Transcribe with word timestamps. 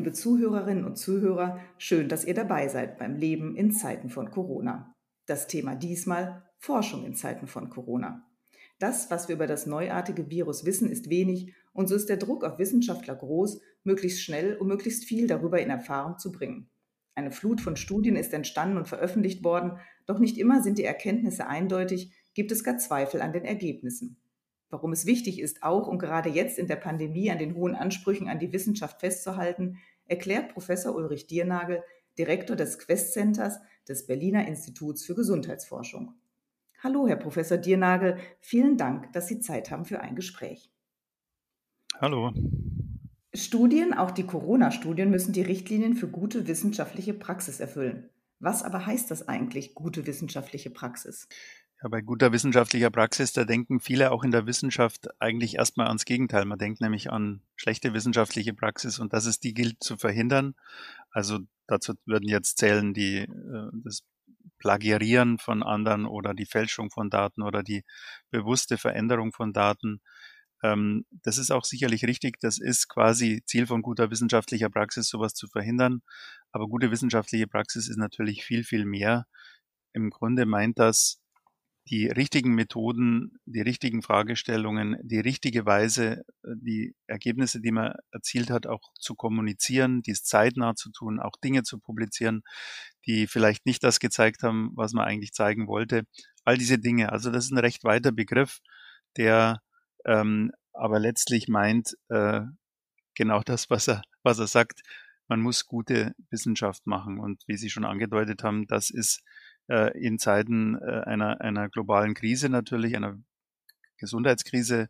liebe 0.00 0.14
Zuhörerinnen 0.14 0.86
und 0.86 0.96
Zuhörer, 0.96 1.60
schön, 1.76 2.08
dass 2.08 2.24
ihr 2.24 2.32
dabei 2.32 2.68
seid 2.68 2.96
beim 2.96 3.16
Leben 3.16 3.54
in 3.54 3.70
Zeiten 3.70 4.08
von 4.08 4.30
Corona. 4.30 4.94
Das 5.26 5.46
Thema 5.46 5.74
diesmal 5.74 6.42
Forschung 6.56 7.04
in 7.04 7.14
Zeiten 7.14 7.46
von 7.46 7.68
Corona. 7.68 8.26
Das, 8.78 9.10
was 9.10 9.28
wir 9.28 9.34
über 9.34 9.46
das 9.46 9.66
neuartige 9.66 10.30
Virus 10.30 10.64
wissen, 10.64 10.90
ist 10.90 11.10
wenig 11.10 11.52
und 11.74 11.86
so 11.86 11.94
ist 11.96 12.08
der 12.08 12.16
Druck 12.16 12.44
auf 12.44 12.58
Wissenschaftler 12.58 13.14
groß, 13.14 13.60
möglichst 13.84 14.22
schnell 14.22 14.56
und 14.56 14.68
möglichst 14.68 15.04
viel 15.04 15.26
darüber 15.26 15.60
in 15.60 15.68
Erfahrung 15.68 16.16
zu 16.16 16.32
bringen. 16.32 16.70
Eine 17.14 17.30
Flut 17.30 17.60
von 17.60 17.76
Studien 17.76 18.16
ist 18.16 18.32
entstanden 18.32 18.78
und 18.78 18.88
veröffentlicht 18.88 19.44
worden, 19.44 19.80
doch 20.06 20.18
nicht 20.18 20.38
immer 20.38 20.62
sind 20.62 20.78
die 20.78 20.84
Erkenntnisse 20.84 21.46
eindeutig, 21.46 22.10
gibt 22.32 22.52
es 22.52 22.64
gar 22.64 22.78
Zweifel 22.78 23.20
an 23.20 23.34
den 23.34 23.44
Ergebnissen. 23.44 24.16
Warum 24.70 24.92
es 24.92 25.04
wichtig 25.04 25.40
ist, 25.40 25.62
auch 25.64 25.88
und 25.88 25.98
gerade 25.98 26.28
jetzt 26.28 26.58
in 26.58 26.68
der 26.68 26.76
Pandemie 26.76 27.30
an 27.30 27.38
den 27.38 27.56
hohen 27.56 27.74
Ansprüchen 27.74 28.28
an 28.28 28.38
die 28.38 28.52
Wissenschaft 28.52 29.00
festzuhalten, 29.00 29.78
erklärt 30.06 30.52
Professor 30.52 30.94
Ulrich 30.94 31.26
Diernagel, 31.26 31.82
Direktor 32.16 32.56
des 32.56 32.78
Quest 32.78 33.12
Centers 33.12 33.58
des 33.88 34.06
Berliner 34.06 34.46
Instituts 34.46 35.04
für 35.04 35.14
Gesundheitsforschung. 35.14 36.14
Hallo, 36.82 37.06
Herr 37.08 37.16
Professor 37.16 37.58
Diernagel, 37.58 38.18
vielen 38.40 38.76
Dank, 38.76 39.12
dass 39.12 39.28
Sie 39.28 39.40
Zeit 39.40 39.70
haben 39.70 39.84
für 39.84 40.00
ein 40.00 40.14
Gespräch. 40.14 40.70
Hallo. 42.00 42.32
Studien, 43.34 43.92
auch 43.92 44.10
die 44.10 44.26
Corona-Studien, 44.26 45.10
müssen 45.10 45.32
die 45.32 45.42
Richtlinien 45.42 45.94
für 45.94 46.08
gute 46.08 46.46
wissenschaftliche 46.46 47.14
Praxis 47.14 47.60
erfüllen. 47.60 48.08
Was 48.38 48.62
aber 48.62 48.86
heißt 48.86 49.10
das 49.10 49.28
eigentlich, 49.28 49.74
gute 49.74 50.06
wissenschaftliche 50.06 50.70
Praxis? 50.70 51.28
Ja, 51.82 51.88
bei 51.88 52.02
guter 52.02 52.30
wissenschaftlicher 52.30 52.90
Praxis, 52.90 53.32
da 53.32 53.44
denken 53.44 53.80
viele 53.80 54.12
auch 54.12 54.22
in 54.22 54.30
der 54.30 54.46
Wissenschaft 54.46 55.08
eigentlich 55.18 55.54
erstmal 55.56 55.86
ans 55.86 56.04
Gegenteil. 56.04 56.44
Man 56.44 56.58
denkt 56.58 56.82
nämlich 56.82 57.10
an 57.10 57.40
schlechte 57.56 57.94
wissenschaftliche 57.94 58.52
Praxis 58.52 58.98
und 58.98 59.14
dass 59.14 59.24
es 59.24 59.40
die 59.40 59.54
gilt 59.54 59.82
zu 59.82 59.96
verhindern. 59.96 60.54
Also 61.10 61.38
dazu 61.66 61.94
würden 62.04 62.28
jetzt 62.28 62.58
zählen 62.58 62.92
die, 62.92 63.20
äh, 63.20 63.70
das 63.84 64.02
Plagiarieren 64.58 65.38
von 65.38 65.62
anderen 65.62 66.04
oder 66.04 66.34
die 66.34 66.44
Fälschung 66.44 66.90
von 66.90 67.08
Daten 67.08 67.40
oder 67.42 67.62
die 67.62 67.84
bewusste 68.30 68.76
Veränderung 68.76 69.32
von 69.32 69.54
Daten. 69.54 70.02
Ähm, 70.62 71.06
das 71.22 71.38
ist 71.38 71.50
auch 71.50 71.64
sicherlich 71.64 72.04
richtig. 72.04 72.40
Das 72.40 72.58
ist 72.58 72.88
quasi 72.88 73.42
Ziel 73.46 73.66
von 73.66 73.80
guter 73.80 74.10
wissenschaftlicher 74.10 74.68
Praxis, 74.68 75.08
sowas 75.08 75.32
zu 75.32 75.48
verhindern. 75.48 76.02
Aber 76.52 76.68
gute 76.68 76.90
wissenschaftliche 76.90 77.46
Praxis 77.46 77.88
ist 77.88 77.96
natürlich 77.96 78.44
viel, 78.44 78.64
viel 78.64 78.84
mehr. 78.84 79.26
Im 79.94 80.10
Grunde 80.10 80.44
meint 80.44 80.78
das, 80.78 81.20
die 81.90 82.06
richtigen 82.06 82.54
Methoden, 82.54 83.40
die 83.46 83.60
richtigen 83.60 84.00
Fragestellungen, 84.02 84.96
die 85.02 85.18
richtige 85.18 85.66
Weise, 85.66 86.24
äh, 86.44 86.54
die 86.54 86.94
Ergebnisse, 87.06 87.60
die 87.60 87.72
man 87.72 87.94
erzielt 88.12 88.50
hat, 88.50 88.66
auch 88.66 88.92
zu 88.98 89.16
kommunizieren, 89.16 90.00
dies 90.02 90.22
zeitnah 90.22 90.76
zu 90.76 90.90
tun, 90.90 91.20
auch 91.20 91.34
Dinge 91.42 91.64
zu 91.64 91.80
publizieren, 91.80 92.42
die 93.06 93.26
vielleicht 93.26 93.66
nicht 93.66 93.82
das 93.82 93.98
gezeigt 93.98 94.42
haben, 94.44 94.70
was 94.74 94.92
man 94.92 95.04
eigentlich 95.04 95.32
zeigen 95.32 95.66
wollte. 95.66 96.04
All 96.44 96.56
diese 96.56 96.78
Dinge. 96.78 97.12
Also 97.12 97.30
das 97.30 97.46
ist 97.46 97.50
ein 97.50 97.58
recht 97.58 97.82
weiter 97.84 98.12
Begriff, 98.12 98.60
der 99.16 99.60
ähm, 100.06 100.52
aber 100.72 101.00
letztlich 101.00 101.48
meint 101.48 101.96
äh, 102.08 102.42
genau 103.14 103.42
das, 103.42 103.68
was 103.68 103.88
er, 103.88 104.02
was 104.22 104.38
er 104.38 104.46
sagt. 104.46 104.80
Man 105.28 105.40
muss 105.40 105.66
gute 105.66 106.12
Wissenschaft 106.30 106.86
machen. 106.86 107.18
Und 107.18 107.42
wie 107.46 107.56
Sie 107.56 107.70
schon 107.70 107.84
angedeutet 107.84 108.42
haben, 108.42 108.66
das 108.66 108.90
ist 108.90 109.22
äh, 109.70 109.96
in 109.98 110.18
Zeiten 110.18 110.76
äh, 110.76 111.02
einer, 111.04 111.40
einer 111.40 111.68
globalen 111.68 112.14
Krise 112.14 112.48
natürlich, 112.48 112.96
einer 112.96 113.18
Gesundheitskrise 113.98 114.88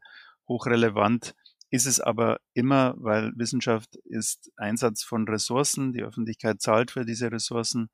hochrelevant, 0.48 1.34
ist 1.70 1.86
es 1.86 2.00
aber 2.00 2.40
immer, 2.54 2.94
weil 2.96 3.32
Wissenschaft 3.36 3.96
ist 4.04 4.50
Einsatz 4.56 5.04
von 5.04 5.28
Ressourcen, 5.28 5.92
die 5.92 6.02
Öffentlichkeit 6.02 6.60
zahlt 6.60 6.90
für 6.90 7.04
diese 7.04 7.30
Ressourcen. 7.30 7.90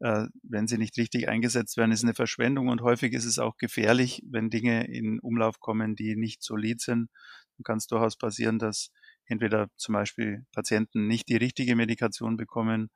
Äh, 0.00 0.26
wenn 0.42 0.66
sie 0.66 0.78
nicht 0.78 0.96
richtig 0.96 1.28
eingesetzt 1.28 1.76
werden, 1.76 1.92
ist 1.92 2.02
eine 2.02 2.14
Verschwendung 2.14 2.68
und 2.68 2.80
häufig 2.80 3.12
ist 3.12 3.26
es 3.26 3.38
auch 3.38 3.56
gefährlich, 3.58 4.22
wenn 4.28 4.50
Dinge 4.50 4.86
in 4.88 5.20
Umlauf 5.20 5.60
kommen, 5.60 5.94
die 5.94 6.16
nicht 6.16 6.42
solid 6.42 6.80
sind. 6.80 7.10
Dann 7.56 7.64
kann 7.64 7.78
es 7.78 7.86
durchaus 7.86 8.16
passieren, 8.16 8.58
dass 8.58 8.90
entweder 9.26 9.68
zum 9.76 9.92
Beispiel 9.92 10.44
Patienten 10.52 11.06
nicht 11.06 11.28
die 11.28 11.36
richtige 11.36 11.76
Medikation 11.76 12.36
bekommen, 12.36 12.90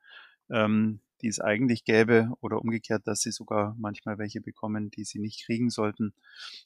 ähm, 0.50 1.00
die 1.22 1.28
es 1.28 1.40
eigentlich 1.40 1.84
gäbe 1.84 2.30
oder 2.40 2.60
umgekehrt, 2.60 3.06
dass 3.06 3.20
sie 3.20 3.32
sogar 3.32 3.74
manchmal 3.78 4.18
welche 4.18 4.40
bekommen, 4.40 4.90
die 4.90 5.04
sie 5.04 5.18
nicht 5.18 5.44
kriegen 5.44 5.70
sollten. 5.70 6.12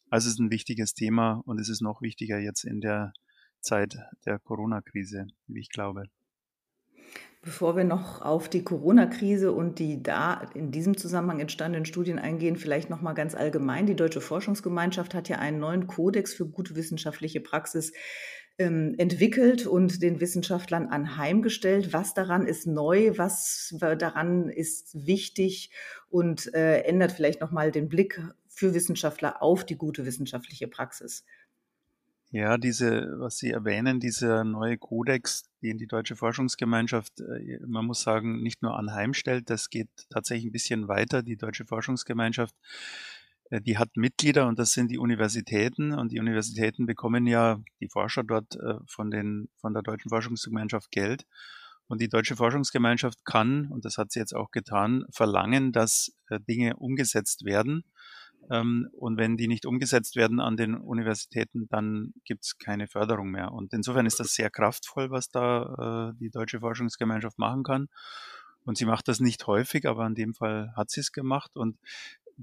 Also 0.08 0.26
es 0.26 0.34
ist 0.34 0.40
ein 0.40 0.50
wichtiges 0.50 0.94
Thema 0.94 1.42
und 1.44 1.60
es 1.60 1.68
ist 1.68 1.80
noch 1.80 2.02
wichtiger 2.02 2.38
jetzt 2.38 2.64
in 2.64 2.80
der 2.80 3.12
Zeit 3.60 3.98
der 4.24 4.38
Corona-Krise, 4.38 5.26
wie 5.46 5.60
ich 5.60 5.70
glaube. 5.70 6.04
Bevor 7.42 7.74
wir 7.74 7.84
noch 7.84 8.20
auf 8.20 8.50
die 8.50 8.64
Corona-Krise 8.64 9.52
und 9.52 9.78
die 9.78 10.02
da 10.02 10.42
in 10.54 10.72
diesem 10.72 10.98
Zusammenhang 10.98 11.40
entstandenen 11.40 11.86
Studien 11.86 12.18
eingehen, 12.18 12.56
vielleicht 12.56 12.90
noch 12.90 13.00
mal 13.00 13.14
ganz 13.14 13.34
allgemein. 13.34 13.86
Die 13.86 13.96
Deutsche 13.96 14.20
Forschungsgemeinschaft 14.20 15.14
hat 15.14 15.30
ja 15.30 15.38
einen 15.38 15.58
neuen 15.58 15.86
Kodex 15.86 16.34
für 16.34 16.46
gute 16.46 16.76
wissenschaftliche 16.76 17.40
Praxis 17.40 17.92
entwickelt 18.58 19.66
und 19.66 20.02
den 20.02 20.20
Wissenschaftlern 20.20 20.88
anheimgestellt. 20.88 21.94
Was 21.94 22.12
daran 22.12 22.46
ist 22.46 22.66
neu, 22.66 23.16
was 23.16 23.74
daran 23.80 24.50
ist 24.50 25.06
wichtig 25.06 25.70
und 26.10 26.52
äh, 26.54 26.80
ändert 26.82 27.12
vielleicht 27.12 27.40
nochmal 27.40 27.70
den 27.70 27.88
Blick 27.88 28.20
für 28.48 28.74
Wissenschaftler 28.74 29.42
auf 29.42 29.64
die 29.64 29.76
gute 29.76 30.04
wissenschaftliche 30.04 30.68
Praxis. 30.68 31.24
Ja, 32.32 32.58
diese, 32.58 33.16
was 33.18 33.38
Sie 33.38 33.50
erwähnen, 33.50 33.98
dieser 33.98 34.44
neue 34.44 34.78
Kodex, 34.78 35.44
den 35.62 35.78
die 35.78 35.88
Deutsche 35.88 36.14
Forschungsgemeinschaft, 36.14 37.20
äh, 37.20 37.58
man 37.66 37.86
muss 37.86 38.02
sagen, 38.02 38.42
nicht 38.42 38.62
nur 38.62 38.78
anheimstellt, 38.78 39.50
das 39.50 39.68
geht 39.68 39.88
tatsächlich 40.10 40.46
ein 40.46 40.52
bisschen 40.52 40.86
weiter. 40.86 41.22
Die 41.24 41.36
Deutsche 41.36 41.64
Forschungsgemeinschaft 41.64 42.54
die 43.58 43.78
hat 43.78 43.96
Mitglieder 43.96 44.46
und 44.46 44.58
das 44.58 44.72
sind 44.72 44.90
die 44.90 44.98
Universitäten 44.98 45.92
und 45.92 46.12
die 46.12 46.20
Universitäten 46.20 46.86
bekommen 46.86 47.26
ja 47.26 47.60
die 47.80 47.88
Forscher 47.88 48.22
dort 48.22 48.54
äh, 48.56 48.74
von 48.86 49.10
den 49.10 49.48
von 49.56 49.74
der 49.74 49.82
Deutschen 49.82 50.08
Forschungsgemeinschaft 50.08 50.92
Geld 50.92 51.26
und 51.88 52.00
die 52.00 52.08
Deutsche 52.08 52.36
Forschungsgemeinschaft 52.36 53.24
kann 53.24 53.66
und 53.66 53.84
das 53.84 53.98
hat 53.98 54.12
sie 54.12 54.20
jetzt 54.20 54.36
auch 54.36 54.52
getan 54.52 55.04
verlangen, 55.10 55.72
dass 55.72 56.12
äh, 56.28 56.38
Dinge 56.38 56.76
umgesetzt 56.76 57.44
werden 57.44 57.82
ähm, 58.52 58.88
und 58.92 59.16
wenn 59.16 59.36
die 59.36 59.48
nicht 59.48 59.66
umgesetzt 59.66 60.14
werden 60.14 60.38
an 60.38 60.56
den 60.56 60.76
Universitäten, 60.76 61.66
dann 61.68 62.14
gibt 62.24 62.44
es 62.44 62.56
keine 62.56 62.86
Förderung 62.86 63.32
mehr 63.32 63.50
und 63.50 63.72
insofern 63.72 64.06
ist 64.06 64.20
das 64.20 64.32
sehr 64.32 64.50
kraftvoll, 64.50 65.10
was 65.10 65.28
da 65.28 66.12
die 66.20 66.30
Deutsche 66.30 66.60
Forschungsgemeinschaft 66.60 67.38
machen 67.38 67.64
kann. 67.64 67.88
Und 68.64 68.76
sie 68.76 68.84
macht 68.84 69.08
das 69.08 69.20
nicht 69.20 69.46
häufig, 69.46 69.86
aber 69.86 70.06
in 70.06 70.14
dem 70.14 70.34
Fall 70.34 70.72
hat 70.76 70.90
sie 70.90 71.00
es 71.00 71.12
gemacht. 71.12 71.56
Und 71.56 71.78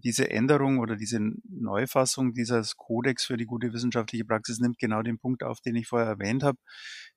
diese 0.03 0.29
Änderung 0.29 0.79
oder 0.79 0.95
diese 0.95 1.19
Neufassung 1.49 2.33
dieses 2.33 2.77
Kodex 2.77 3.25
für 3.25 3.37
die 3.37 3.45
gute 3.45 3.73
wissenschaftliche 3.73 4.25
Praxis 4.25 4.59
nimmt 4.59 4.77
genau 4.77 5.01
den 5.01 5.17
Punkt 5.17 5.43
auf, 5.43 5.59
den 5.61 5.75
ich 5.75 5.87
vorher 5.87 6.07
erwähnt 6.07 6.43
habe. 6.43 6.57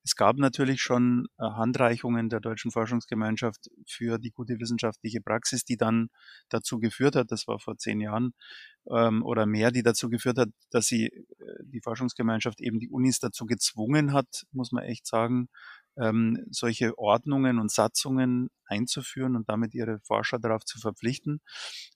Es 0.02 0.16
gab 0.16 0.36
natürlich 0.36 0.80
schon 0.80 1.26
äh, 1.38 1.44
Handreichungen 1.44 2.28
der 2.28 2.40
Deutschen 2.40 2.70
Forschungsgemeinschaft 2.70 3.68
für 3.86 4.18
die 4.18 4.30
gute 4.30 4.58
wissenschaftliche 4.58 5.20
Praxis, 5.20 5.64
die 5.64 5.76
dann 5.76 6.08
dazu 6.48 6.78
geführt 6.78 7.16
hat, 7.16 7.30
das 7.30 7.46
war 7.46 7.58
vor 7.58 7.76
zehn 7.76 8.00
Jahren 8.00 8.32
ähm, 8.90 9.22
oder 9.22 9.46
mehr, 9.46 9.70
die 9.70 9.82
dazu 9.82 10.08
geführt 10.08 10.38
hat, 10.38 10.48
dass 10.70 10.86
sie 10.86 11.06
äh, 11.06 11.22
die 11.64 11.80
Forschungsgemeinschaft 11.82 12.60
eben 12.60 12.78
die 12.78 12.88
Unis 12.88 13.18
dazu 13.18 13.46
gezwungen 13.46 14.12
hat, 14.12 14.46
muss 14.52 14.72
man 14.72 14.84
echt 14.84 15.06
sagen, 15.06 15.48
ähm, 15.96 16.46
solche 16.50 16.98
Ordnungen 16.98 17.58
und 17.58 17.70
Satzungen 17.70 18.50
einzuführen 18.64 19.36
und 19.36 19.48
damit 19.48 19.74
ihre 19.74 20.00
Forscher 20.00 20.38
darauf 20.38 20.64
zu 20.64 20.78
verpflichten. 20.78 21.40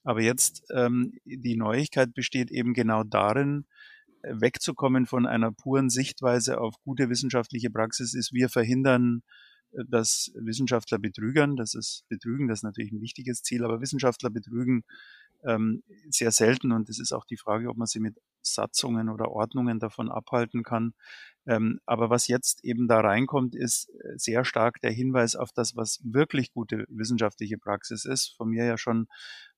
Aber 0.03 0.21
jetzt 0.21 0.63
ähm, 0.73 1.13
die 1.25 1.57
Neuigkeit 1.57 2.13
besteht 2.13 2.51
eben 2.51 2.73
genau 2.73 3.03
darin, 3.03 3.65
äh, 4.21 4.33
wegzukommen 4.39 5.05
von 5.05 5.25
einer 5.25 5.51
puren 5.51 5.89
Sichtweise 5.89 6.59
auf 6.59 6.75
gute 6.83 7.09
wissenschaftliche 7.09 7.69
Praxis 7.69 8.13
ist, 8.13 8.33
wir 8.33 8.49
verhindern, 8.49 9.21
äh, 9.71 9.83
dass 9.87 10.31
Wissenschaftler 10.35 10.99
betrügern. 10.99 11.55
Das 11.55 11.73
ist 11.73 12.03
Betrügen, 12.09 12.47
das 12.47 12.59
ist 12.59 12.63
natürlich 12.63 12.91
ein 12.91 13.01
wichtiges 13.01 13.41
Ziel, 13.41 13.63
aber 13.63 13.81
Wissenschaftler 13.81 14.29
betrügen 14.29 14.83
ähm, 15.43 15.83
sehr 16.09 16.31
selten 16.31 16.71
und 16.71 16.89
es 16.89 16.99
ist 16.99 17.11
auch 17.11 17.25
die 17.25 17.37
Frage, 17.37 17.69
ob 17.69 17.77
man 17.77 17.87
sie 17.87 17.99
mit 17.99 18.17
Satzungen 18.41 19.09
oder 19.09 19.31
Ordnungen 19.31 19.79
davon 19.79 20.09
abhalten 20.11 20.63
kann. 20.63 20.93
Ähm, 21.47 21.79
aber 21.85 22.09
was 22.09 22.27
jetzt 22.27 22.63
eben 22.63 22.87
da 22.87 23.01
reinkommt, 23.01 23.55
ist 23.55 23.89
äh, 23.89 24.17
sehr 24.17 24.45
stark 24.45 24.81
der 24.81 24.91
Hinweis 24.91 25.35
auf 25.35 25.51
das, 25.51 25.75
was 25.75 25.99
wirklich 26.03 26.51
gute 26.51 26.85
wissenschaftliche 26.89 27.57
Praxis 27.57 28.05
ist. 28.05 28.35
Von 28.37 28.49
mir 28.49 28.65
ja 28.65 28.77
schon 28.77 29.07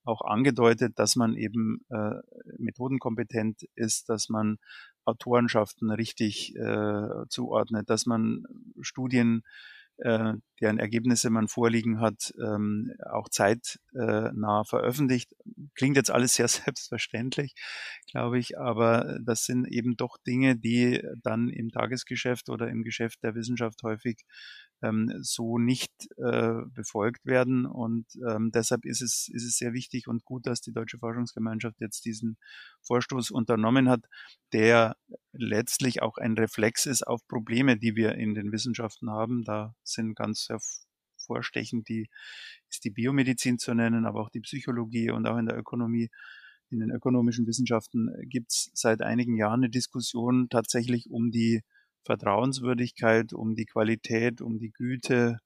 auch 0.04 0.22
angedeutet, 0.22 1.00
dass 1.00 1.16
man 1.16 1.36
eben 1.36 1.86
äh, 1.90 2.16
methodenkompetent 2.58 3.64
ist, 3.76 4.10
dass 4.10 4.30
man 4.30 4.58
Autorenschaften 5.06 5.92
richtig 5.92 6.56
äh, 6.56 7.28
zuordnet, 7.30 7.90
dass 7.90 8.06
man 8.06 8.44
Studien 8.82 9.44
äh, 10.00 10.34
deren 10.62 10.80
Ergebnisse 10.80 11.30
man 11.30 11.48
vorliegen 11.48 12.00
hat, 12.00 12.34
ähm, 12.42 12.94
auch 13.10 13.30
zeitnah 13.30 14.64
veröffentlicht. 14.64 15.36
Klingt 15.76 15.98
jetzt 15.98 16.12
alles 16.12 16.36
sehr 16.36 16.48
selbstverständlich, 16.48 17.54
glaube 18.12 18.40
ich, 18.40 18.60
aber 18.60 19.20
das 19.24 19.46
sind 19.46 19.68
eben 19.68 19.98
doch 19.98 20.18
Dinge, 20.26 20.56
die 20.58 21.02
dann 21.24 21.50
im 21.50 21.70
Tagesgeschäft 21.70 22.50
oder 22.50 22.68
im 22.70 22.84
Geschäft 22.84 23.24
der 23.24 23.36
Wissenschaft 23.36 23.82
häufig 23.84 24.26
ähm, 24.82 25.12
so 25.22 25.58
nicht 25.58 25.92
äh, 26.18 26.62
befolgt 26.74 27.26
werden. 27.26 27.66
Und 27.66 28.06
ähm, 28.28 28.52
deshalb 28.52 28.86
ist 28.86 29.02
es, 29.02 29.30
ist 29.30 29.46
es 29.46 29.58
sehr 29.58 29.74
wichtig 29.74 30.08
und 30.08 30.24
gut, 30.24 30.46
dass 30.46 30.62
die 30.62 30.72
Deutsche 30.72 31.00
Forschungsgemeinschaft 31.00 31.80
jetzt 31.80 32.06
diesen 32.06 32.38
Vorstoß 32.82 33.32
unternommen 33.32 33.90
hat, 33.90 34.06
der 34.54 34.96
letztlich 35.32 36.02
auch 36.02 36.18
ein 36.18 36.34
Reflex 36.34 36.86
ist 36.86 37.06
auf 37.06 37.28
Probleme, 37.28 37.78
die 37.78 37.96
wir 37.96 38.16
in 38.16 38.34
den 38.34 38.52
Wissenschaften 38.52 39.10
haben. 39.10 39.44
Da 39.44 39.76
sind 39.84 40.16
ganz 40.16 40.48
hervorstechend 40.50 41.90
die, 41.90 42.10
ist 42.70 42.84
die 42.84 42.92
Biomedizin 42.92 43.58
zu 43.58 43.74
nennen, 43.74 44.06
aber 44.06 44.22
auch 44.22 44.30
die 44.30 44.42
Psychologie 44.42 45.12
und 45.12 45.28
auch 45.28 45.38
in 45.38 45.48
der 45.48 45.58
Ökonomie 45.58 46.10
in 46.70 46.80
den 46.80 46.92
ökonomischen 46.92 47.48
Wissenschaften 47.48 48.10
gibt 48.24 48.52
es 48.52 48.70
seit 48.74 49.02
einigen 49.02 49.38
Jahren 49.38 49.62
eine 49.62 49.70
Diskussion 49.70 50.50
tatsächlich 50.50 51.10
um 51.10 51.32
die 51.32 51.62
Vertrauenswürdigkeit, 52.08 53.34
um 53.34 53.56
die 53.56 53.66
Qualität, 53.66 54.42
um 54.42 54.58
die 54.58 54.72
Güte, 54.72 55.38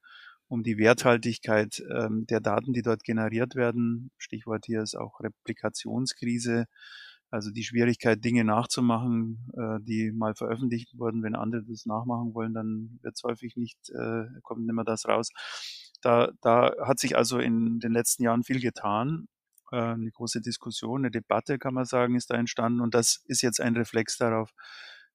um 0.47 0.63
die 0.63 0.77
Werthaltigkeit 0.77 1.81
ähm, 1.93 2.25
der 2.27 2.39
Daten, 2.39 2.73
die 2.73 2.81
dort 2.81 3.03
generiert 3.03 3.55
werden. 3.55 4.11
Stichwort 4.17 4.65
hier 4.65 4.81
ist 4.81 4.95
auch 4.95 5.19
Replikationskrise, 5.21 6.65
also 7.29 7.51
die 7.51 7.63
Schwierigkeit, 7.63 8.23
Dinge 8.23 8.43
nachzumachen, 8.43 9.49
äh, 9.57 9.79
die 9.81 10.11
mal 10.11 10.35
veröffentlicht 10.35 10.97
wurden. 10.97 11.23
Wenn 11.23 11.35
andere 11.35 11.63
das 11.63 11.85
nachmachen 11.85 12.33
wollen, 12.33 12.53
dann 12.53 12.99
wird 13.01 13.15
es 13.15 13.23
häufig 13.23 13.55
nicht, 13.55 13.79
äh, 13.89 14.25
kommt 14.43 14.65
nicht 14.65 14.75
mehr 14.75 14.85
das 14.85 15.07
raus. 15.07 15.29
Da, 16.01 16.31
da 16.41 16.73
hat 16.85 16.99
sich 16.99 17.15
also 17.17 17.39
in 17.39 17.79
den 17.79 17.93
letzten 17.93 18.23
Jahren 18.23 18.43
viel 18.43 18.59
getan. 18.59 19.27
Äh, 19.71 19.77
eine 19.77 20.11
große 20.11 20.41
Diskussion, 20.41 21.01
eine 21.01 21.11
Debatte, 21.11 21.57
kann 21.57 21.73
man 21.73 21.85
sagen, 21.85 22.15
ist 22.15 22.29
da 22.29 22.35
entstanden. 22.35 22.81
Und 22.81 22.93
das 22.93 23.23
ist 23.25 23.41
jetzt 23.41 23.61
ein 23.61 23.77
Reflex 23.77 24.17
darauf, 24.17 24.51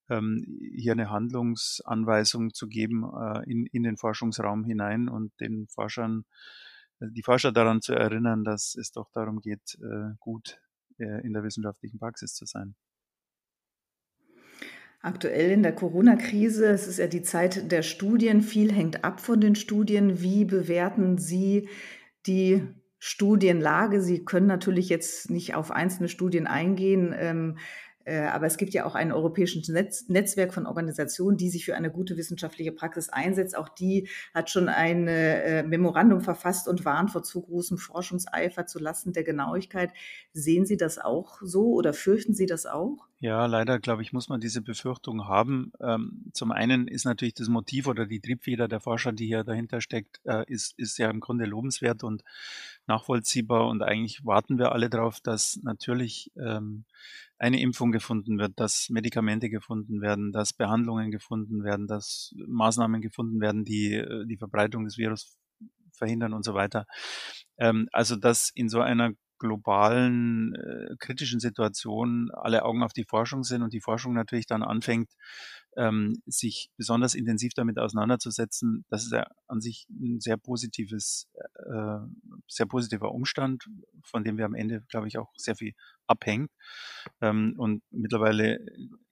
ähm, 0.09 0.45
hier 0.75 0.93
eine 0.93 1.11
Handlungsanweisung 1.11 2.53
zu 2.55 2.69
geben 2.69 3.05
äh, 3.05 3.51
in, 3.51 3.67
in 3.67 3.83
den 3.83 3.97
Forschungsraum 3.97 4.65
hinein 4.65 5.09
und 5.09 5.33
den 5.41 5.67
Forschern, 5.69 6.25
äh, 7.01 7.07
die 7.11 7.23
Forscher 7.23 7.53
daran 7.53 7.81
zu 7.81 7.95
erinnern, 7.95 8.45
dass 8.45 8.75
es 8.75 8.93
doch 8.93 9.11
darum 9.13 9.41
geht, 9.41 9.79
äh, 9.81 10.15
gut 10.19 10.61
äh, 10.99 11.27
in 11.27 11.33
der 11.33 11.43
wissenschaftlichen 11.43 11.99
Praxis 11.99 12.35
zu 12.35 12.47
sein. 12.47 12.75
Aktuell 15.01 15.53
in 15.53 15.63
der 15.63 15.75
Corona-Krise, 15.75 16.67
es 16.67 16.89
ist 16.89 16.99
ja 16.99 17.07
die 17.07 17.23
Zeit 17.23 17.71
der 17.71 17.83
Studien, 17.83 18.43
viel 18.43 18.73
hängt 18.73 19.05
ab 19.05 19.21
von 19.21 19.41
den 19.41 19.55
Studien. 19.55 20.21
Wie 20.21 20.45
bewerten 20.45 21.17
Sie 21.17 21.69
die 22.27 22.67
Studienlage? 22.99 24.01
Sie 24.01 24.25
können 24.25 24.49
natürlich 24.49 24.89
jetzt 24.89 25.31
nicht 25.31 25.55
auf 25.55 25.71
einzelne 25.71 26.09
Studien 26.09 26.49
eingehen. 26.49 27.15
Ähm, 27.17 27.57
äh, 27.57 27.61
aber 28.15 28.47
es 28.47 28.57
gibt 28.57 28.73
ja 28.73 28.85
auch 28.85 28.95
ein 28.95 29.11
europäisches 29.11 29.69
Netz, 29.69 30.09
Netzwerk 30.09 30.55
von 30.55 30.67
Organisationen, 30.67 31.37
die 31.37 31.51
sich 31.51 31.65
für 31.65 31.75
eine 31.75 31.91
gute 31.91 32.17
wissenschaftliche 32.17 32.73
Praxis 32.73 33.09
einsetzt. 33.09 33.57
Auch 33.57 33.69
die 33.69 34.09
hat 34.33 34.51
schon 34.51 34.69
ein 34.69 35.09
äh, 35.09 35.63
Memorandum 35.65 36.21
verfasst 36.21 36.69
und 36.69 36.85
warnt 36.85 37.11
vor 37.11 37.23
zu 37.23 37.43
großem 37.43 37.79
Forschungseifer 37.79 38.67
zu 38.67 38.79
Lasten 38.79 39.13
der 39.13 39.25
Genauigkeit. 39.25 39.91
Sehen 40.33 40.67
Sie 40.67 40.77
das 40.77 40.99
auch 40.99 41.39
so 41.43 41.73
oder 41.73 41.93
fürchten 41.93 42.35
Sie 42.35 42.47
das 42.47 42.67
auch? 42.67 43.09
Ja, 43.19 43.47
leider, 43.47 43.79
glaube 43.79 44.03
ich, 44.03 44.13
muss 44.13 44.29
man 44.29 44.41
diese 44.41 44.61
Befürchtung 44.61 45.27
haben. 45.27 45.73
Ähm, 45.81 46.31
zum 46.35 46.53
einen 46.53 46.87
ist 46.87 47.07
natürlich 47.07 47.33
das 47.33 47.49
Motiv 47.49 47.87
oder 47.87 48.05
die 48.05 48.21
Triebfeder 48.21 48.69
der 48.69 48.79
Forscher, 48.79 49.13
die 49.13 49.27
hier 49.27 49.43
dahinter 49.43 49.81
steckt, 49.81 50.21
äh, 50.25 50.45
ist, 50.53 50.79
ist 50.79 50.99
ja 50.99 51.09
im 51.09 51.21
Grunde 51.21 51.47
lobenswert 51.47 52.05
und 52.05 52.23
nachvollziehbar. 52.87 53.69
Und 53.69 53.83
eigentlich 53.83 54.27
warten 54.27 54.59
wir 54.59 54.73
alle 54.73 54.91
darauf, 54.91 55.21
dass 55.21 55.59
natürlich 55.63 56.31
ähm, 56.37 56.85
eine 57.39 57.59
Impfung 57.61 57.91
gefunden 57.91 58.39
wird, 58.39 58.61
dass 58.61 58.91
Medikamente 58.91 59.49
gefunden 59.49 60.03
werden, 60.03 60.31
dass 60.31 60.53
Behandlungen 60.53 61.11
gefunden 61.11 61.65
werden, 61.65 61.87
dass 61.87 62.35
Maßnahmen 62.47 63.01
gefunden 63.01 63.41
werden, 63.41 63.65
die 63.65 63.95
äh, 63.95 64.27
die 64.27 64.37
Verbreitung 64.37 64.85
des 64.85 64.99
Virus 64.99 65.39
verhindern 65.93 66.35
und 66.35 66.45
so 66.45 66.53
weiter. 66.53 66.87
Ähm, 67.57 67.89
also 67.93 68.17
dass 68.17 68.51
in 68.55 68.69
so 68.69 68.81
einer 68.81 69.13
globalen 69.39 70.55
äh, 70.55 70.97
kritischen 70.99 71.41
Situation 71.41 72.31
alle 72.33 72.65
Augen 72.65 72.83
auf 72.83 72.93
die 72.93 73.05
Forschung 73.05 73.45
sind 73.45 73.63
und 73.63 73.73
die 73.73 73.81
Forschung 73.81 74.15
natürlich 74.15 74.47
dann 74.47 74.63
anfängt, 74.63 75.11
ähm, 75.77 76.23
sich 76.27 76.71
besonders 76.77 77.15
intensiv 77.15 77.53
damit 77.55 77.79
auseinanderzusetzen, 77.79 78.85
das 78.89 79.05
ist 79.05 79.13
ja 79.13 79.27
an 79.47 79.61
sich 79.61 79.87
ein 79.91 80.21
sehr 80.21 80.39
positives, 80.39 81.29
äh, 81.55 81.99
sehr 82.49 82.67
positiver 82.67 83.13
Umstand, 83.13 83.69
von 84.03 84.25
dem 84.25 84.39
wir 84.39 84.47
am 84.47 84.55
Ende, 84.55 84.83
glaube 84.89 85.09
ich, 85.09 85.19
auch 85.19 85.33
sehr 85.37 85.57
viel 85.57 85.75
abhängt. 86.07 86.51
Ähm, 87.21 87.55
und 87.59 87.83
mittlerweile, 87.91 88.59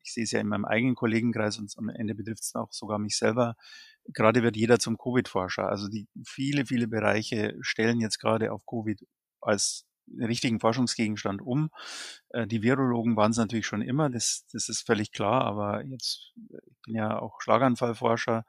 ich 0.03 0.13
sehe 0.13 0.25
es 0.25 0.31
ja 0.31 0.41
in 0.41 0.49
meinem 0.49 0.65
eigenen 0.65 0.95
Kollegenkreis 0.95 1.59
und 1.59 1.73
am 1.77 1.91
Ende 1.91 2.15
betrifft 2.15 2.43
es 2.43 2.55
auch 2.55 2.73
sogar 2.73 2.99
mich 2.99 3.17
selber, 3.17 3.57
gerade 4.13 4.43
wird 4.43 4.57
jeder 4.57 4.79
zum 4.79 4.97
Covid-Forscher. 4.97 5.69
Also 5.69 5.89
die 5.89 6.09
viele, 6.27 6.67
viele 6.67 6.89
Bereiche 6.89 7.57
stellen 7.61 8.01
jetzt 8.01 8.19
gerade 8.19 8.53
auf 8.53 8.65
Covid 8.67 9.01
als 9.41 9.87
richtigen 10.09 10.61
Forschungsgegenstand 10.61 11.43
um. 11.43 11.71
Äh, 12.35 12.47
die 12.47 12.63
Virologen 12.63 13.17
waren 13.17 13.31
es 13.31 13.37
natürlich 13.39 13.67
schon 13.67 13.83
immer, 13.83 14.11
das, 14.11 14.45
das 14.53 14.69
ist 14.69 14.85
völlig 14.87 15.13
klar, 15.13 15.43
aber 15.45 15.85
jetzt, 15.85 16.33
ich 16.37 16.77
bin 16.85 16.97
ja 16.97 17.19
auch 17.19 17.41
Schlaganfallforscher, 17.41 18.45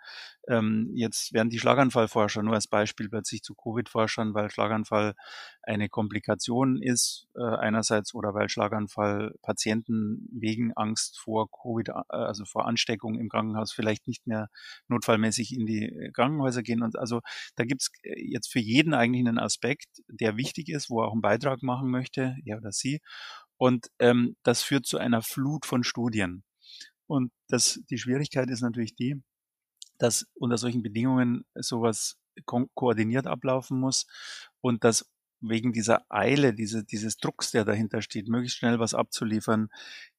ähm, 0.48 0.92
jetzt 0.96 1.34
werden 1.34 1.50
die 1.50 1.60
Schlaganfallforscher 1.60 2.44
nur 2.44 2.54
als 2.56 2.68
Beispiel 2.68 3.10
plötzlich 3.10 3.42
zu 3.44 3.56
Covid-Forschern, 3.56 4.34
weil 4.34 4.50
Schlaganfall 4.50 5.14
eine 5.64 5.90
Komplikation 5.90 6.82
ist, 6.82 7.28
äh, 7.36 7.42
einerseits 7.44 8.14
oder 8.14 8.34
weil 8.34 8.50
Schlaganfall-Patienten 8.50 10.28
wegen 10.32 10.74
Angst 10.74 11.20
vor 11.20 11.50
Covid, 11.52 11.90
äh, 11.90 11.94
also 12.10 12.46
vor 12.46 12.68
Ansteckung 12.68 13.16
im 13.20 13.30
Krankenhaus 13.30 13.72
vielleicht 13.72 14.08
nicht 14.08 14.28
mehr 14.28 14.50
notfallmäßig 14.88 15.54
in 15.54 15.66
die 15.66 16.12
Krankenhäuser 16.14 16.62
gehen. 16.64 16.84
Und 16.84 16.98
also 16.98 17.22
da 17.56 17.66
gibt's 17.66 17.92
jetzt 18.04 18.52
für 18.52 18.60
jeden 18.60 18.94
eigentlich 18.94 19.28
einen 19.28 19.40
Aspekt, 19.40 19.88
der 20.08 20.38
wichtig 20.38 20.70
ist, 20.70 20.90
wo 20.90 21.02
er 21.02 21.08
auch 21.08 21.14
einen 21.14 21.22
Beitrag 21.22 21.64
machen 21.64 21.90
möchte, 21.90 22.36
er 22.46 22.58
oder 22.58 22.72
sie. 22.72 23.02
Und 23.58 23.90
ähm, 24.00 24.36
das 24.44 24.62
führt 24.64 24.86
zu 24.86 24.98
einer 24.98 25.22
Flut 25.22 25.66
von 25.66 25.84
Studien. 25.84 26.44
Und 27.08 27.32
das, 27.48 27.82
die 27.90 27.98
Schwierigkeit 27.98 28.50
ist 28.50 28.62
natürlich 28.62 28.96
die, 28.96 29.22
dass 29.98 30.28
unter 30.34 30.58
solchen 30.58 30.82
Bedingungen 30.82 31.46
sowas 31.56 32.18
ko 32.46 32.68
koordiniert 32.74 33.28
ablaufen 33.28 33.80
muss 33.80 34.08
und 34.62 34.84
dass 34.84 35.10
wegen 35.40 35.74
dieser 35.74 36.06
Eile, 36.10 36.54
diese, 36.54 36.84
dieses 36.84 37.18
Drucks, 37.18 37.52
der 37.52 37.66
dahinter 37.66 38.02
steht, 38.02 38.28
möglichst 38.28 38.58
schnell 38.58 38.80
was 38.80 38.94
abzuliefern, 38.94 39.70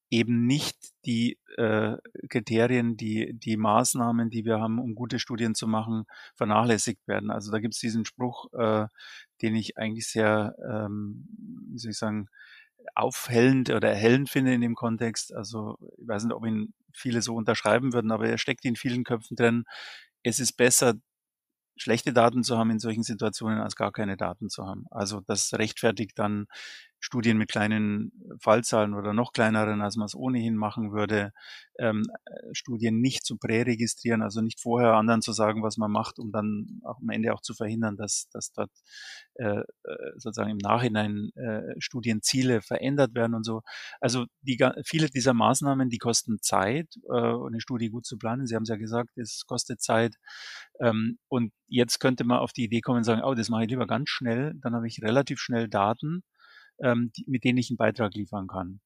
eben 0.08 0.46
nicht 0.46 0.92
die 1.04 1.38
äh, 1.56 1.96
Kriterien, 2.28 2.96
die, 2.96 3.32
die 3.34 3.56
Maßnahmen, 3.56 4.30
die 4.30 4.44
wir 4.44 4.60
haben, 4.60 4.78
um 4.78 4.94
gute 4.94 5.18
Studien 5.18 5.54
zu 5.54 5.66
machen, 5.66 6.04
vernachlässigt 6.36 7.06
werden. 7.08 7.30
Also 7.30 7.50
da 7.50 7.58
gibt 7.58 7.74
es 7.74 7.80
diesen 7.80 8.04
Spruch, 8.04 8.52
äh, 8.52 8.86
den 9.42 9.56
ich 9.56 9.76
eigentlich 9.76 10.06
sehr, 10.06 10.54
ähm, 10.64 11.26
wie 11.72 11.78
soll 11.78 11.90
ich 11.90 11.98
sagen, 11.98 12.28
aufhellend 12.94 13.70
oder 13.70 13.90
erhellend 13.90 14.30
finde 14.30 14.54
in 14.54 14.60
dem 14.60 14.74
Kontext. 14.74 15.34
Also 15.34 15.76
ich 15.98 16.06
weiß 16.08 16.24
nicht, 16.24 16.34
ob 16.34 16.46
ihn 16.46 16.74
viele 16.92 17.22
so 17.22 17.34
unterschreiben 17.34 17.92
würden, 17.92 18.12
aber 18.12 18.28
er 18.28 18.38
steckt 18.38 18.64
in 18.64 18.76
vielen 18.76 19.04
Köpfen 19.04 19.36
drin. 19.36 19.64
Es 20.22 20.40
ist 20.40 20.54
besser, 20.54 20.94
schlechte 21.76 22.12
Daten 22.12 22.42
zu 22.42 22.58
haben 22.58 22.70
in 22.70 22.78
solchen 22.78 23.02
Situationen, 23.02 23.60
als 23.60 23.76
gar 23.76 23.92
keine 23.92 24.16
Daten 24.16 24.48
zu 24.48 24.66
haben. 24.66 24.86
Also 24.90 25.20
das 25.26 25.52
rechtfertigt 25.54 26.18
dann 26.18 26.46
Studien 27.00 27.38
mit 27.38 27.50
kleinen 27.50 28.12
Fallzahlen 28.40 28.94
oder 28.94 29.12
noch 29.12 29.32
kleineren, 29.32 29.80
als 29.80 29.96
man 29.96 30.06
es 30.06 30.14
ohnehin 30.14 30.56
machen 30.56 30.92
würde, 30.92 31.32
ähm, 31.78 32.04
Studien 32.52 33.00
nicht 33.00 33.24
zu 33.24 33.36
präregistrieren, 33.36 34.22
also 34.22 34.40
nicht 34.40 34.60
vorher 34.60 34.94
anderen 34.94 35.22
zu 35.22 35.32
sagen, 35.32 35.62
was 35.62 35.76
man 35.76 35.90
macht, 35.90 36.18
um 36.18 36.32
dann 36.32 36.80
auch 36.84 36.98
am 37.00 37.10
Ende 37.10 37.34
auch 37.34 37.42
zu 37.42 37.54
verhindern, 37.54 37.96
dass, 37.96 38.28
dass 38.32 38.52
dort 38.52 38.70
äh, 39.34 39.60
äh 39.60 39.64
sozusagen 40.16 40.50
im 40.50 40.58
Nachhinein 40.58 41.30
äh, 41.34 41.74
Studienziele 41.78 42.62
verändert 42.62 43.14
werden 43.14 43.34
und 43.34 43.44
so. 43.44 43.62
Also 44.00 44.26
die, 44.40 44.58
viele 44.84 45.08
dieser 45.08 45.34
Maßnahmen, 45.34 45.90
die 45.90 45.98
kosten 45.98 46.40
Zeit, 46.40 46.88
äh, 47.10 47.12
eine 47.12 47.60
Studie 47.60 47.90
gut 47.90 48.06
zu 48.06 48.16
planen. 48.18 48.46
Sie 48.46 48.54
haben 48.54 48.62
es 48.62 48.68
ja 48.68 48.76
gesagt, 48.76 49.16
es 49.16 49.44
kostet 49.46 49.80
Zeit. 49.80 50.16
Ähm, 50.80 51.18
und 51.28 51.52
jetzt 51.68 52.00
könnte 52.00 52.24
man 52.24 52.38
auf 52.38 52.52
die 52.52 52.64
Idee 52.64 52.80
kommen 52.80 52.98
und 52.98 53.04
sagen, 53.04 53.22
oh, 53.22 53.34
das 53.34 53.48
mache 53.48 53.64
ich 53.64 53.70
lieber 53.70 53.86
ganz 53.86 54.08
schnell, 54.08 54.54
dann 54.62 54.74
habe 54.74 54.86
ich 54.86 55.02
relativ 55.02 55.40
schnell 55.40 55.68
Daten 55.68 56.22
ähm, 56.80 57.12
die, 57.16 57.24
mit 57.26 57.44
denen 57.44 57.58
ich 57.58 57.70
einen 57.70 57.76
Beitrag 57.76 58.14
liefern 58.14 58.46
kann. 58.46 58.80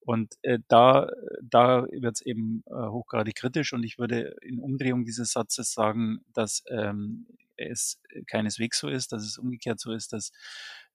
Und 0.00 0.34
äh, 0.42 0.60
da, 0.68 1.08
da 1.42 1.84
wird 1.90 2.14
es 2.14 2.20
eben 2.20 2.62
äh, 2.66 2.74
hochgradig 2.74 3.34
kritisch 3.34 3.72
und 3.72 3.82
ich 3.82 3.98
würde 3.98 4.36
in 4.42 4.60
Umdrehung 4.60 5.04
dieses 5.04 5.32
Satzes 5.32 5.72
sagen, 5.72 6.20
dass 6.32 6.62
ähm, 6.70 7.26
es 7.56 8.00
keineswegs 8.28 8.78
so 8.78 8.88
ist, 8.88 9.12
dass 9.12 9.24
es 9.24 9.36
umgekehrt 9.36 9.80
so 9.80 9.92
ist, 9.92 10.12
dass 10.12 10.30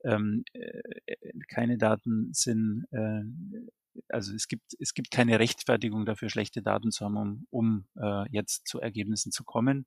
ähm, 0.06 0.46
äh, 0.54 0.82
keine 1.50 1.78
Daten 1.78 2.30
sind, 2.34 2.86
äh, 2.92 3.24
also 4.10 4.34
es 4.34 4.48
gibt, 4.48 4.76
es 4.80 4.94
gibt 4.94 5.12
keine 5.12 5.40
Rechtfertigung 5.40 6.06
dafür, 6.06 6.30
schlechte 6.30 6.62
Daten 6.62 6.92
zu 6.92 7.06
haben, 7.06 7.18
um, 7.18 7.46
um 7.50 7.86
äh, 7.98 8.30
jetzt 8.32 8.68
zu 8.68 8.80
Ergebnissen 8.80 9.32
zu 9.32 9.44
kommen. 9.44 9.86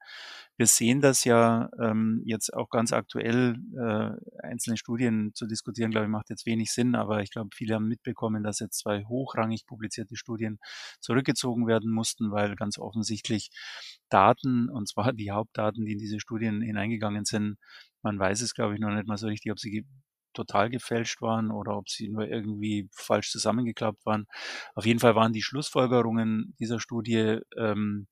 Wir 0.56 0.66
sehen 0.66 1.00
das 1.00 1.24
ja 1.24 1.70
ähm, 1.80 2.22
jetzt 2.24 2.52
auch 2.52 2.70
ganz 2.70 2.92
aktuell, 2.92 3.56
äh, 3.76 4.46
einzelne 4.46 4.76
Studien 4.76 5.32
zu 5.34 5.46
diskutieren, 5.46 5.90
glaube 5.90 6.06
ich, 6.06 6.10
macht 6.10 6.30
jetzt 6.30 6.46
wenig 6.46 6.72
Sinn, 6.72 6.94
aber 6.94 7.22
ich 7.22 7.30
glaube, 7.30 7.50
viele 7.54 7.74
haben 7.74 7.88
mitbekommen, 7.88 8.42
dass 8.42 8.58
jetzt 8.58 8.78
zwei 8.78 9.04
hochrangig 9.04 9.66
publizierte 9.66 10.16
Studien 10.16 10.58
zurückgezogen 11.00 11.66
werden 11.66 11.90
mussten, 11.90 12.30
weil 12.30 12.56
ganz 12.56 12.78
offensichtlich 12.78 13.50
Daten, 14.08 14.68
und 14.68 14.88
zwar 14.88 15.12
die 15.12 15.30
Hauptdaten, 15.30 15.84
die 15.84 15.92
in 15.92 15.98
diese 15.98 16.20
Studien 16.20 16.62
hineingegangen 16.62 17.24
sind, 17.24 17.56
man 18.02 18.18
weiß 18.18 18.42
es, 18.42 18.54
glaube 18.54 18.74
ich, 18.74 18.80
noch 18.80 18.90
nicht 18.90 19.06
mal 19.06 19.16
so 19.16 19.26
richtig, 19.26 19.50
ob 19.50 19.58
sie 19.58 19.86
total 20.34 20.70
gefälscht 20.70 21.22
waren 21.22 21.50
oder 21.50 21.76
ob 21.76 21.88
sie 21.88 22.08
nur 22.08 22.26
irgendwie 22.26 22.88
falsch 22.92 23.30
zusammengeklappt 23.30 24.04
waren. 24.04 24.26
Auf 24.74 24.86
jeden 24.86 25.00
Fall 25.00 25.14
waren 25.14 25.32
die 25.32 25.42
Schlussfolgerungen 25.42 26.54
dieser 26.58 26.80
Studie 26.80 27.40
ähm, 27.56 28.06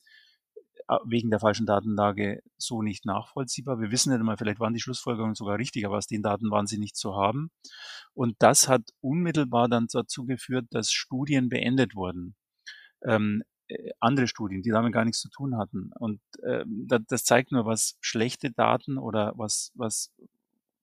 wegen 1.04 1.30
der 1.30 1.40
falschen 1.40 1.66
Datenlage 1.66 2.42
so 2.56 2.82
nicht 2.82 3.04
nachvollziehbar. 3.04 3.80
Wir 3.80 3.90
wissen 3.90 4.10
nicht 4.10 4.20
einmal, 4.20 4.36
vielleicht 4.36 4.60
waren 4.60 4.74
die 4.74 4.80
Schlussfolgerungen 4.80 5.34
sogar 5.34 5.58
richtig, 5.58 5.86
aber 5.86 5.96
aus 5.96 6.06
den 6.06 6.22
Daten 6.22 6.50
waren 6.50 6.66
sie 6.66 6.78
nicht 6.78 6.96
zu 6.96 7.14
haben. 7.14 7.50
Und 8.14 8.36
das 8.40 8.68
hat 8.68 8.82
unmittelbar 9.00 9.68
dann 9.68 9.86
dazu 9.90 10.24
geführt, 10.24 10.66
dass 10.70 10.92
Studien 10.92 11.48
beendet 11.48 11.94
wurden. 11.94 12.34
Ähm, 13.04 13.42
äh, 13.68 13.90
andere 14.00 14.28
Studien, 14.28 14.62
die 14.62 14.70
damit 14.70 14.92
gar 14.92 15.04
nichts 15.04 15.20
zu 15.20 15.30
tun 15.30 15.56
hatten. 15.56 15.90
Und 15.98 16.20
äh, 16.42 16.64
das 17.08 17.24
zeigt 17.24 17.52
nur, 17.52 17.64
was 17.64 17.96
schlechte 18.00 18.50
Daten 18.50 18.98
oder 18.98 19.32
was, 19.36 19.72
was 19.74 20.12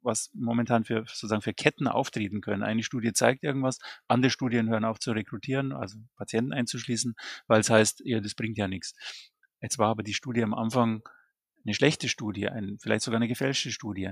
was 0.01 0.32
momentan 0.34 0.84
für 0.84 1.03
sozusagen 1.08 1.41
für 1.41 1.53
Ketten 1.53 1.88
auftreten 1.88 2.41
können. 2.41 2.63
Eine 2.63 2.84
Studie 2.84 3.13
zeigt 3.13 3.44
irgendwas, 3.44 3.79
andere 4.08 4.32
Studien 4.32 4.70
hören 4.70 4.86
auf 4.86 5.00
zu 5.00 5.12
rekrutieren, 5.12 5.74
also 5.74 6.00
Patienten 6.15 6.53
einzuschließen, 6.53 7.15
weil 7.48 7.62
es 7.62 7.70
heißt, 7.70 8.01
ja, 8.06 8.20
das 8.20 8.36
bringt 8.36 8.58
ja 8.58 8.68
nichts. 8.68 8.94
Jetzt 9.62 9.77
war 9.77 9.89
aber 9.89 10.03
die 10.03 10.13
Studie 10.13 10.44
am 10.44 10.53
Anfang 10.53 11.01
eine 11.65 11.74
schlechte 11.74 12.08
Studie, 12.08 12.48
ein, 12.48 12.77
vielleicht 12.79 13.03
sogar 13.03 13.18
eine 13.18 13.27
gefälschte 13.27 13.72
Studie. 13.72 14.12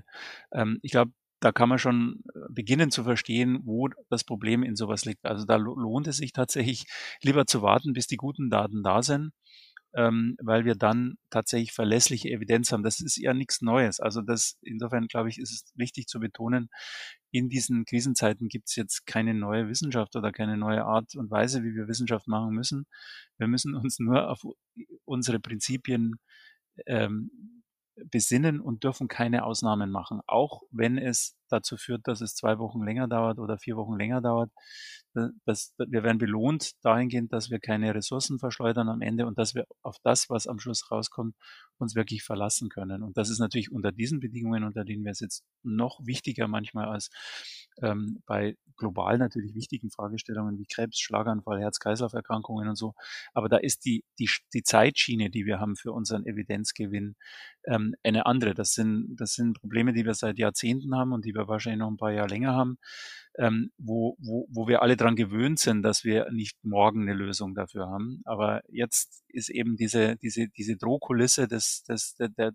Ähm, 0.52 0.80
ich 0.82 0.92
glaube, 0.92 1.12
da 1.40 1.52
kann 1.52 1.70
man 1.70 1.80
schon 1.80 2.24
äh, 2.34 2.40
beginnen 2.50 2.92
zu 2.92 3.04
verstehen, 3.04 3.62
wo 3.64 3.90
das 4.10 4.24
Problem 4.24 4.64
in 4.64 4.76
sowas 4.76 5.06
liegt. 5.06 5.26
Also 5.26 5.46
da 5.46 5.56
lohnt 5.56 6.08
es 6.08 6.18
sich 6.18 6.34
tatsächlich 6.34 6.86
lieber 7.22 7.46
zu 7.46 7.62
warten, 7.62 7.94
bis 7.94 8.08
die 8.08 8.18
guten 8.18 8.50
Daten 8.50 8.84
da 8.84 9.02
sind 9.04 9.32
ähm, 9.98 10.38
weil 10.40 10.64
wir 10.64 10.76
dann 10.76 11.18
tatsächlich 11.32 11.74
verlässliche 11.74 12.30
Evidenz 12.30 12.72
haben. 12.72 12.84
Das 12.84 13.02
ist 13.02 13.18
ja 13.18 13.34
nichts 13.34 13.62
Neues. 13.64 14.00
Also 14.00 14.22
das, 14.22 14.60
insofern 14.62 15.08
glaube 15.08 15.30
ich, 15.30 15.40
ist 15.40 15.52
es 15.52 15.74
wichtig 15.76 16.06
zu 16.06 16.20
betonen, 16.20 16.70
in 17.32 17.50
diesen 17.50 17.84
Krisenzeiten 17.84 18.48
gibt 18.48 18.70
es 18.70 18.76
jetzt 18.76 19.08
keine 19.08 19.34
neue 19.34 19.68
Wissenschaft 19.68 20.16
oder 20.16 20.32
keine 20.32 20.56
neue 20.56 20.86
Art 20.86 21.16
und 21.16 21.32
Weise, 21.32 21.64
wie 21.64 21.74
wir 21.74 21.88
Wissenschaft 21.88 22.28
machen 22.28 22.54
müssen. 22.54 22.86
Wir 23.40 23.48
müssen 23.48 23.76
uns 23.76 23.98
nur 23.98 24.30
auf 24.30 24.44
unsere 25.04 25.40
Prinzipien 25.40 26.16
ähm, 26.86 27.64
besinnen 28.12 28.62
und 28.62 28.84
dürfen 28.84 29.08
keine 29.08 29.44
Ausnahmen 29.44 29.90
machen, 29.90 30.22
auch 30.28 30.62
wenn 30.70 31.00
es 31.00 31.36
dazu 31.50 31.78
führt, 31.78 32.08
dass 32.08 32.22
es 32.22 32.36
zwei 32.36 32.60
Wochen 32.60 32.84
länger 32.84 33.08
dauert 33.08 33.40
oder 33.40 33.58
vier 33.58 33.76
Wochen 33.76 33.98
länger 33.98 34.22
dauert. 34.22 34.52
Das, 35.46 35.74
wir 35.78 36.04
werden 36.04 36.20
belohnt 36.20 36.74
dahingehend, 36.84 37.34
dass 37.34 37.50
wir 37.50 37.60
keine 37.60 37.96
Ressourcen 37.96 38.38
verschleudern 38.38 38.90
am 38.90 39.02
Ende 39.02 39.26
und 39.26 39.38
dass 39.40 39.56
wir 39.56 39.66
auf 39.82 39.98
das, 40.04 40.30
was 40.30 40.48
am 40.48 40.60
Schluss 40.60 40.92
rauskommt, 40.92 41.36
uns 41.80 41.96
wirklich 41.96 42.24
verlassen 42.24 42.70
können. 42.70 43.04
Und 43.04 43.18
das 43.18 43.30
ist 43.30 43.40
natürlich 43.40 43.72
unter 43.72 43.92
diesen 43.92 44.20
Bedingungen, 44.20 44.64
unter 44.64 44.84
denen 44.84 45.04
wir 45.04 45.12
es 45.12 45.20
jetzt 45.20 45.44
noch 45.64 46.00
wichtiger 46.04 46.48
manchmal 46.48 46.88
als 46.88 47.10
ähm, 47.82 48.22
bei 48.26 48.56
global 48.78 49.18
natürlich 49.18 49.56
wichtigen 49.56 49.90
Fragestellungen 49.90 50.58
wie 50.58 50.66
Krebs, 50.66 51.00
Schlaganfall, 51.00 51.60
Herz-Kreislauf-Erkrankungen 51.60 52.70
und 52.70 52.76
so. 52.76 52.94
Aber 53.34 53.50
da 53.50 53.58
ist 53.58 53.86
die, 53.86 54.04
die, 54.20 54.30
die 54.54 54.64
Zeitschiene, 54.64 55.30
die 55.30 55.46
wir 55.46 55.60
haben 55.60 55.76
für 55.76 55.92
unseren 55.92 56.26
Evidenzgewinn, 56.26 57.16
ähm, 57.66 57.96
eine 58.04 58.26
andere. 58.26 58.54
Das 58.54 58.74
sind, 58.74 59.16
das 59.18 59.34
sind 59.34 59.60
Probleme, 59.60 59.94
die 59.94 60.06
wir 60.06 60.14
seit 60.14 60.38
Jahrzehnten 60.38 60.96
haben 60.96 61.12
und 61.12 61.26
die 61.26 61.34
wir 61.38 61.48
wahrscheinlich 61.48 61.80
noch 61.80 61.92
ein 61.92 61.98
paar 61.98 62.12
Jahre 62.12 62.30
länger 62.30 62.54
haben, 62.54 62.78
ähm, 63.38 63.72
wo, 63.78 64.18
wo, 64.20 64.48
wo 64.50 64.68
wir 64.68 64.82
alle 64.82 64.98
dran 64.98 65.16
gewöhnt 65.16 65.60
sind, 65.60 65.84
dass 65.84 66.04
wir 66.04 66.32
nicht 66.32 66.58
morgen 66.64 67.04
eine 67.04 67.14
Lösung 67.14 67.54
dafür 67.56 67.88
haben. 67.88 68.22
Aber 68.26 68.62
jetzt 68.70 69.24
ist 69.28 69.50
eben 69.50 69.78
diese, 69.78 70.18
diese, 70.18 70.48
diese 70.50 70.76
Drohkulisse 70.76 71.48
des, 71.48 71.84
des, 71.84 72.16
der, 72.16 72.30
der, 72.30 72.54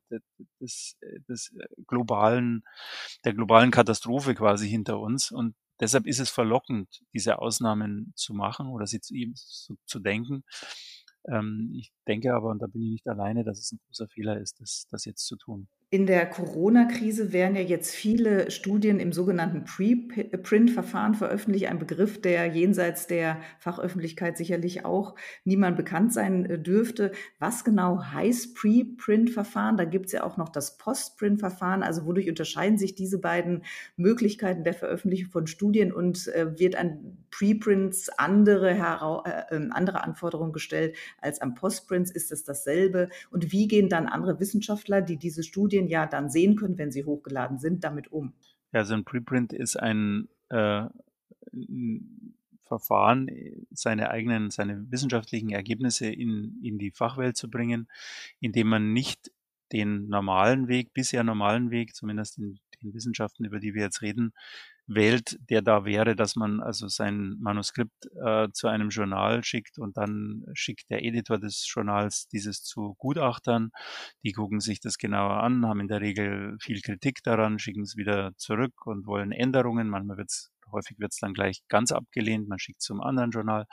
des, 0.61 0.97
des 1.29 1.55
globalen, 1.87 2.65
der 3.25 3.35
globalen 3.35 3.71
Katastrophe 3.71 4.35
quasi 4.35 4.69
hinter 4.69 4.99
uns. 4.99 5.31
Und 5.31 5.55
deshalb 5.81 6.07
ist 6.07 6.21
es 6.21 6.31
verlockend, 6.31 7.03
diese 7.15 7.39
Ausnahmen 7.39 8.13
zu 8.17 8.35
machen 8.35 8.69
oder 8.69 8.87
sie 8.87 9.01
zu, 9.01 9.15
zu, 9.35 9.77
zu 9.87 10.01
denken. 10.01 10.45
Ähm, 11.29 11.73
ich 11.77 11.93
denke 12.09 12.35
aber, 12.35 12.51
und 12.51 12.61
da 12.61 12.67
bin 12.67 12.83
ich 12.83 12.91
nicht 12.91 13.09
alleine, 13.09 13.45
dass 13.45 13.59
es 13.59 13.73
ein 13.73 13.81
großer 13.87 14.09
Fehler 14.09 14.41
ist, 14.41 14.61
das, 14.61 14.87
das 14.91 15.05
jetzt 15.05 15.27
zu 15.27 15.37
tun. 15.37 15.69
In 15.93 16.07
der 16.07 16.25
Corona-Krise 16.25 17.35
werden 17.35 17.55
ja 17.55 17.61
jetzt 17.61 17.95
viele 17.95 18.51
Studien 18.51 18.99
im 18.99 19.13
sogenannten 19.13 19.65
Preprint-Verfahren 19.65 21.13
veröffentlicht, 21.13 21.67
ein 21.67 21.79
Begriff, 21.79 22.19
der 22.19 22.47
jenseits 22.47 23.07
der 23.09 23.43
Fachöffentlichkeit 23.59 24.39
sicherlich 24.39 24.87
auch 24.87 25.17
niemand 25.45 25.77
bekannt 25.77 26.15
sein 26.15 26.47
äh, 26.47 26.59
dürfte. 26.59 27.13
Was 27.39 27.63
genau 27.63 28.03
heißt 28.03 28.55
Preprint-Verfahren? 28.55 29.77
Da 29.77 29.85
gibt 29.85 30.07
es 30.07 30.13
ja 30.13 30.25
auch 30.25 30.39
noch 30.39 30.49
das 30.49 30.79
Postprint-Verfahren. 30.79 31.83
Also 31.83 32.07
wodurch 32.07 32.31
unterscheiden 32.31 32.79
sich 32.79 32.95
diese 32.95 33.19
beiden 33.19 33.63
Möglichkeiten 33.97 34.65
der 34.65 34.73
Veröffentlichung 34.73 35.31
von 35.31 35.47
Studien 35.47 35.93
und 35.93 36.27
äh, 36.29 36.59
wird 36.59 36.75
an 36.75 37.19
Preprints 37.31 38.09
andere, 38.17 38.71
äh, 38.71 39.55
ähm, 39.55 39.73
andere 39.75 40.03
Anforderungen 40.03 40.55
gestellt 40.55 40.97
als 41.21 41.43
an 41.43 41.55
Postprints? 41.55 42.11
Ist 42.11 42.33
es 42.33 42.45
dasselbe? 42.45 43.11
Und 43.31 43.53
wie 43.53 43.69
gehen 43.69 43.91
dann 43.91 44.07
andere 44.07 44.41
Wissenschaftler, 44.41 45.03
die 45.03 45.19
diese 45.19 45.43
Studien 45.43 45.82
Studien 45.83 45.89
ja 45.89 46.07
dann 46.07 46.31
sehen 46.31 46.57
können, 46.57 46.79
wenn 46.79 46.93
sie 46.93 47.05
hochgeladen 47.05 47.59
sind, 47.59 47.85
damit 47.85 48.11
um? 48.13 48.33
Ja, 48.73 48.85
so 48.85 48.95
ein 48.95 49.05
Preprint 49.05 49.53
ist 49.53 49.77
ein 49.77 50.29
äh, 50.49 50.85
Verfahren, 52.67 53.29
seine 53.71 54.11
eigenen, 54.11 54.51
seine 54.51 54.91
wissenschaftlichen 54.91 55.51
Ergebnisse 55.51 56.07
in, 56.07 56.61
in 56.63 56.79
die 56.79 56.91
Fachwelt 56.91 57.37
zu 57.37 57.51
bringen, 57.51 57.89
indem 58.41 58.69
man 58.69 58.93
nicht 58.93 59.31
den 59.73 60.09
normalen 60.09 60.69
Weg, 60.69 60.93
bisher 60.95 61.25
normalen 61.25 61.71
Weg, 61.71 61.95
zumindest 61.95 62.39
in 62.39 62.59
den 62.83 62.95
Wissenschaften, 62.95 63.45
über 63.45 63.59
die 63.59 63.75
wir 63.75 63.83
jetzt 63.83 64.03
reden, 64.03 64.33
wählt, 64.87 65.39
der 65.51 65.63
da 65.63 65.85
wäre, 65.85 66.17
dass 66.17 66.37
man 66.37 66.61
also 66.61 66.89
sein 66.89 67.37
Manuskript 67.41 68.07
äh, 68.25 68.49
zu 68.53 68.69
einem 68.69 68.91
Journal 68.91 69.45
schickt 69.45 69.79
und 69.79 69.97
dann 69.97 70.45
schickt 70.55 70.91
der 70.91 71.05
Editor 71.05 71.39
des 71.39 71.67
Journals 71.73 72.29
dieses 72.29 72.63
zu 72.63 72.95
Gutachtern. 72.99 73.71
Die 74.25 74.33
gucken 74.33 74.61
sich 74.61 74.81
das 74.81 74.99
genauer 74.99 75.43
an, 75.43 75.67
haben 75.67 75.81
in 75.81 75.89
der 75.89 76.01
Regel 76.01 76.57
viel 76.61 76.81
Kritik 76.81 77.23
daran, 77.23 77.59
schicken 77.59 77.83
es 77.83 77.97
wieder 77.97 78.33
zurück 78.37 78.87
und 78.87 79.07
wollen 79.07 79.33
Änderungen. 79.33 79.89
Manchmal 79.89 80.19
wird's 80.19 80.51
häufig 80.73 80.99
wird 80.99 81.13
es 81.13 81.19
dann 81.19 81.35
gleich 81.35 81.63
ganz 81.69 81.93
abgelehnt, 81.93 82.49
man 82.49 82.59
schickt 82.59 82.83
zum 82.83 83.01
anderen 83.01 83.31
Journal. 83.31 83.67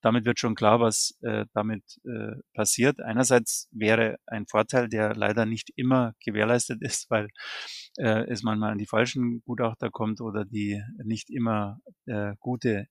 Damit 0.00 0.24
wird 0.24 0.38
schon 0.38 0.54
klar, 0.54 0.80
was 0.80 1.18
äh, 1.22 1.46
damit 1.52 1.82
äh, 2.04 2.36
passiert. 2.54 3.00
Einerseits 3.00 3.68
wäre 3.72 4.18
ein 4.26 4.46
Vorteil, 4.46 4.88
der 4.88 5.14
leider 5.14 5.46
nicht 5.46 5.70
immer 5.76 6.14
gewährleistet 6.24 6.80
ist, 6.82 7.06
weil 7.10 7.28
äh, 7.98 8.24
es 8.30 8.42
manchmal 8.42 8.72
an 8.72 8.78
die 8.78 8.86
falschen 8.86 9.42
Gutachter 9.44 9.90
kommt 9.90 10.20
oder 10.20 10.44
die 10.44 10.82
nicht 11.02 11.30
immer 11.30 11.78
äh, 12.06 12.34
gute 12.38 12.86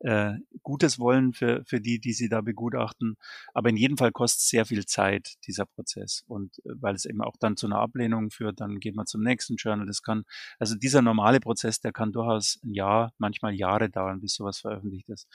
äh, 0.00 0.34
Gutes 0.68 0.98
wollen 0.98 1.32
für, 1.32 1.64
für 1.64 1.80
die, 1.80 1.98
die 1.98 2.12
sie 2.12 2.28
da 2.28 2.42
begutachten. 2.42 3.16
Aber 3.54 3.70
in 3.70 3.76
jedem 3.78 3.96
Fall 3.96 4.12
kostet 4.12 4.42
sehr 4.42 4.66
viel 4.66 4.84
Zeit, 4.84 5.36
dieser 5.46 5.64
Prozess. 5.64 6.24
Und 6.26 6.58
äh, 6.58 6.72
weil 6.74 6.94
es 6.94 7.06
eben 7.06 7.22
auch 7.22 7.36
dann 7.40 7.56
zu 7.56 7.64
einer 7.66 7.78
Ablehnung 7.78 8.30
führt, 8.30 8.60
dann 8.60 8.78
geht 8.78 8.94
man 8.94 9.06
zum 9.06 9.22
nächsten 9.22 9.56
Journal. 9.56 9.86
Das 9.86 10.02
kann, 10.02 10.24
also 10.58 10.74
dieser 10.74 11.00
normale 11.00 11.40
Prozess, 11.40 11.80
der 11.80 11.92
kann 11.92 12.12
durchaus 12.12 12.60
ein 12.62 12.74
Jahr, 12.74 13.14
manchmal 13.16 13.54
Jahre 13.54 13.88
dauern, 13.88 14.20
bis 14.20 14.34
sowas 14.34 14.58
veröffentlicht 14.58 15.08
ist. 15.08 15.26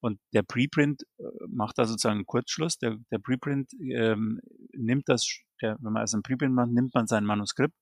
Und 0.00 0.18
der 0.32 0.42
Preprint 0.42 1.04
äh, 1.18 1.22
macht 1.46 1.78
da 1.78 1.84
sozusagen 1.84 2.16
einen 2.16 2.26
Kurzschluss. 2.26 2.78
Der, 2.78 2.96
der 3.12 3.20
Preprint 3.20 3.72
ähm, 3.80 4.40
nimmt 4.72 5.08
das 5.08 5.24
der, 5.62 5.76
wenn 5.80 5.92
man 5.92 6.00
also 6.00 6.16
ein 6.18 6.22
Preprint 6.22 6.54
macht, 6.54 6.70
nimmt 6.70 6.94
man 6.94 7.06
sein 7.06 7.24
Manuskript 7.24 7.76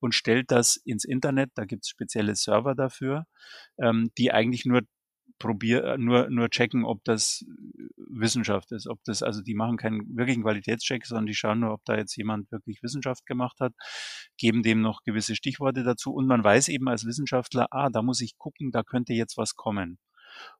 und 0.00 0.14
stellt 0.14 0.50
das 0.50 0.76
ins 0.76 1.04
Internet. 1.04 1.50
Da 1.54 1.64
gibt 1.64 1.84
es 1.84 1.90
spezielle 1.90 2.34
Server 2.34 2.74
dafür, 2.74 3.26
ähm, 3.78 4.10
die 4.18 4.32
eigentlich 4.32 4.64
nur 4.64 4.82
probier, 5.38 5.84
äh, 5.84 5.98
nur, 5.98 6.30
nur 6.30 6.50
checken, 6.50 6.84
ob 6.84 7.04
das 7.04 7.44
Wissenschaft 7.96 8.72
ist, 8.72 8.86
ob 8.86 9.02
das, 9.04 9.22
also 9.22 9.42
die 9.42 9.54
machen 9.54 9.76
keinen 9.76 10.16
wirklichen 10.16 10.42
Qualitätscheck, 10.42 11.06
sondern 11.06 11.26
die 11.26 11.34
schauen 11.34 11.60
nur, 11.60 11.72
ob 11.72 11.84
da 11.84 11.96
jetzt 11.96 12.16
jemand 12.16 12.50
wirklich 12.50 12.82
Wissenschaft 12.82 13.26
gemacht 13.26 13.60
hat, 13.60 13.74
geben 14.36 14.62
dem 14.62 14.80
noch 14.80 15.02
gewisse 15.02 15.36
Stichworte 15.36 15.82
dazu 15.82 16.12
und 16.12 16.26
man 16.26 16.42
weiß 16.42 16.68
eben 16.68 16.88
als 16.88 17.04
Wissenschaftler, 17.04 17.68
ah, 17.70 17.90
da 17.90 18.02
muss 18.02 18.20
ich 18.20 18.36
gucken, 18.38 18.70
da 18.70 18.82
könnte 18.82 19.12
jetzt 19.12 19.36
was 19.36 19.54
kommen. 19.54 19.98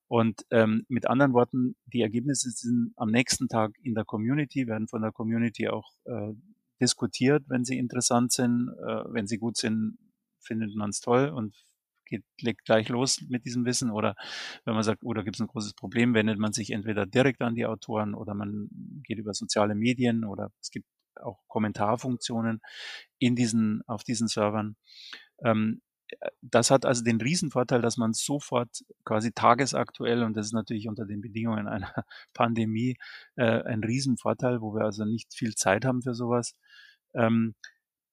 Und 0.06 0.42
ähm, 0.50 0.84
mit 0.88 1.08
anderen 1.08 1.34
Worten, 1.34 1.76
die 1.86 2.00
Ergebnisse 2.00 2.50
sind 2.50 2.92
am 2.96 3.10
nächsten 3.10 3.48
Tag 3.48 3.72
in 3.82 3.94
der 3.94 4.04
Community, 4.04 4.66
werden 4.66 4.88
von 4.88 5.02
der 5.02 5.12
Community 5.12 5.68
auch 5.68 5.90
äh, 6.04 6.32
diskutiert, 6.80 7.44
wenn 7.48 7.64
sie 7.64 7.78
interessant 7.78 8.32
sind. 8.32 8.70
Äh, 8.86 9.04
wenn 9.12 9.26
sie 9.26 9.38
gut 9.38 9.56
sind, 9.56 9.98
findet 10.40 10.74
man 10.74 10.90
es 10.90 11.00
toll 11.00 11.28
und 11.28 11.54
geht, 12.08 12.24
legt 12.40 12.64
gleich 12.64 12.88
los 12.88 13.22
mit 13.28 13.44
diesem 13.44 13.64
Wissen 13.64 13.90
oder 13.90 14.14
wenn 14.64 14.74
man 14.74 14.82
sagt, 14.82 15.02
oh, 15.04 15.12
da 15.14 15.22
gibt 15.22 15.36
es 15.36 15.40
ein 15.40 15.46
großes 15.46 15.74
Problem, 15.74 16.14
wendet 16.14 16.38
man 16.38 16.52
sich 16.52 16.70
entweder 16.70 17.06
direkt 17.06 17.42
an 17.42 17.54
die 17.54 17.66
Autoren 17.66 18.14
oder 18.14 18.34
man 18.34 18.68
geht 19.04 19.18
über 19.18 19.34
soziale 19.34 19.74
Medien 19.74 20.24
oder 20.24 20.50
es 20.60 20.70
gibt 20.70 20.86
auch 21.20 21.40
Kommentarfunktionen 21.48 22.60
in 23.18 23.34
diesen, 23.34 23.82
auf 23.86 24.04
diesen 24.04 24.28
Servern. 24.28 24.76
Ähm, 25.44 25.82
das 26.40 26.70
hat 26.70 26.86
also 26.86 27.04
den 27.04 27.20
Riesenvorteil, 27.20 27.82
dass 27.82 27.96
man 27.96 28.14
sofort 28.14 28.84
quasi 29.04 29.32
tagesaktuell, 29.32 30.22
und 30.22 30.36
das 30.36 30.46
ist 30.46 30.52
natürlich 30.52 30.88
unter 30.88 31.04
den 31.04 31.20
Bedingungen 31.20 31.68
einer 31.68 31.92
Pandemie 32.34 32.96
äh, 33.36 33.62
ein 33.62 33.84
Riesenvorteil, 33.84 34.60
wo 34.60 34.74
wir 34.74 34.84
also 34.84 35.04
nicht 35.04 35.34
viel 35.34 35.54
Zeit 35.54 35.84
haben 35.84 36.02
für 36.02 36.14
sowas, 36.14 36.56
ähm, 37.14 37.54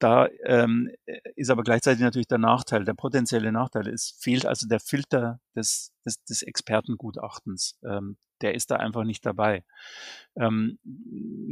da 0.05 0.29
ähm, 0.43 0.91
ist 1.35 1.49
aber 1.49 1.63
gleichzeitig 1.63 2.01
natürlich 2.01 2.27
der 2.27 2.37
Nachteil, 2.37 2.85
der 2.85 2.93
potenzielle 2.93 3.51
Nachteil. 3.51 3.87
Es 3.87 4.15
fehlt 4.19 4.45
also 4.45 4.67
der 4.67 4.79
Filter 4.79 5.39
des, 5.55 5.93
des, 6.05 6.23
des 6.25 6.43
Expertengutachtens. 6.43 7.79
Ähm, 7.83 8.15
der 8.41 8.55
ist 8.55 8.71
da 8.71 8.77
einfach 8.77 9.03
nicht 9.03 9.25
dabei. 9.25 9.63
Ähm, 10.37 10.79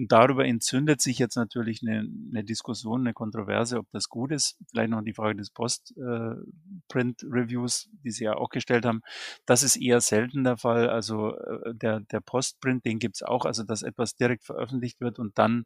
darüber 0.10 0.46
entzündet 0.46 1.00
sich 1.00 1.18
jetzt 1.18 1.38
natürlich 1.38 1.82
eine, 1.82 2.06
eine, 2.32 2.44
Diskussion, 2.44 3.00
eine 3.02 3.14
Kontroverse, 3.14 3.78
ob 3.78 3.90
das 3.92 4.10
gut 4.10 4.34
ist. 4.34 4.58
Vielleicht 4.70 4.90
noch 4.90 5.02
die 5.02 5.14
Frage 5.14 5.38
des 5.38 5.52
Post-Print-Reviews, 5.52 7.86
äh, 7.86 7.90
die 8.04 8.12
Sie 8.12 8.26
ja 8.26 8.36
auch 8.36 8.50
gestellt 8.50 8.86
haben. 8.86 9.02
Das 9.46 9.64
ist 9.64 9.78
eher 9.78 10.02
selten 10.02 10.44
der 10.44 10.58
Fall. 10.58 10.90
Also 10.90 11.38
äh, 11.38 11.74
der, 11.74 12.02
der 12.02 12.20
Post-Print, 12.20 12.86
den 12.86 13.00
gibt's 13.00 13.24
auch, 13.24 13.46
also 13.46 13.64
dass 13.64 13.84
etwas 13.84 14.18
direkt 14.18 14.44
veröffentlicht 14.44 15.00
wird 15.00 15.18
und 15.18 15.38
dann 15.38 15.64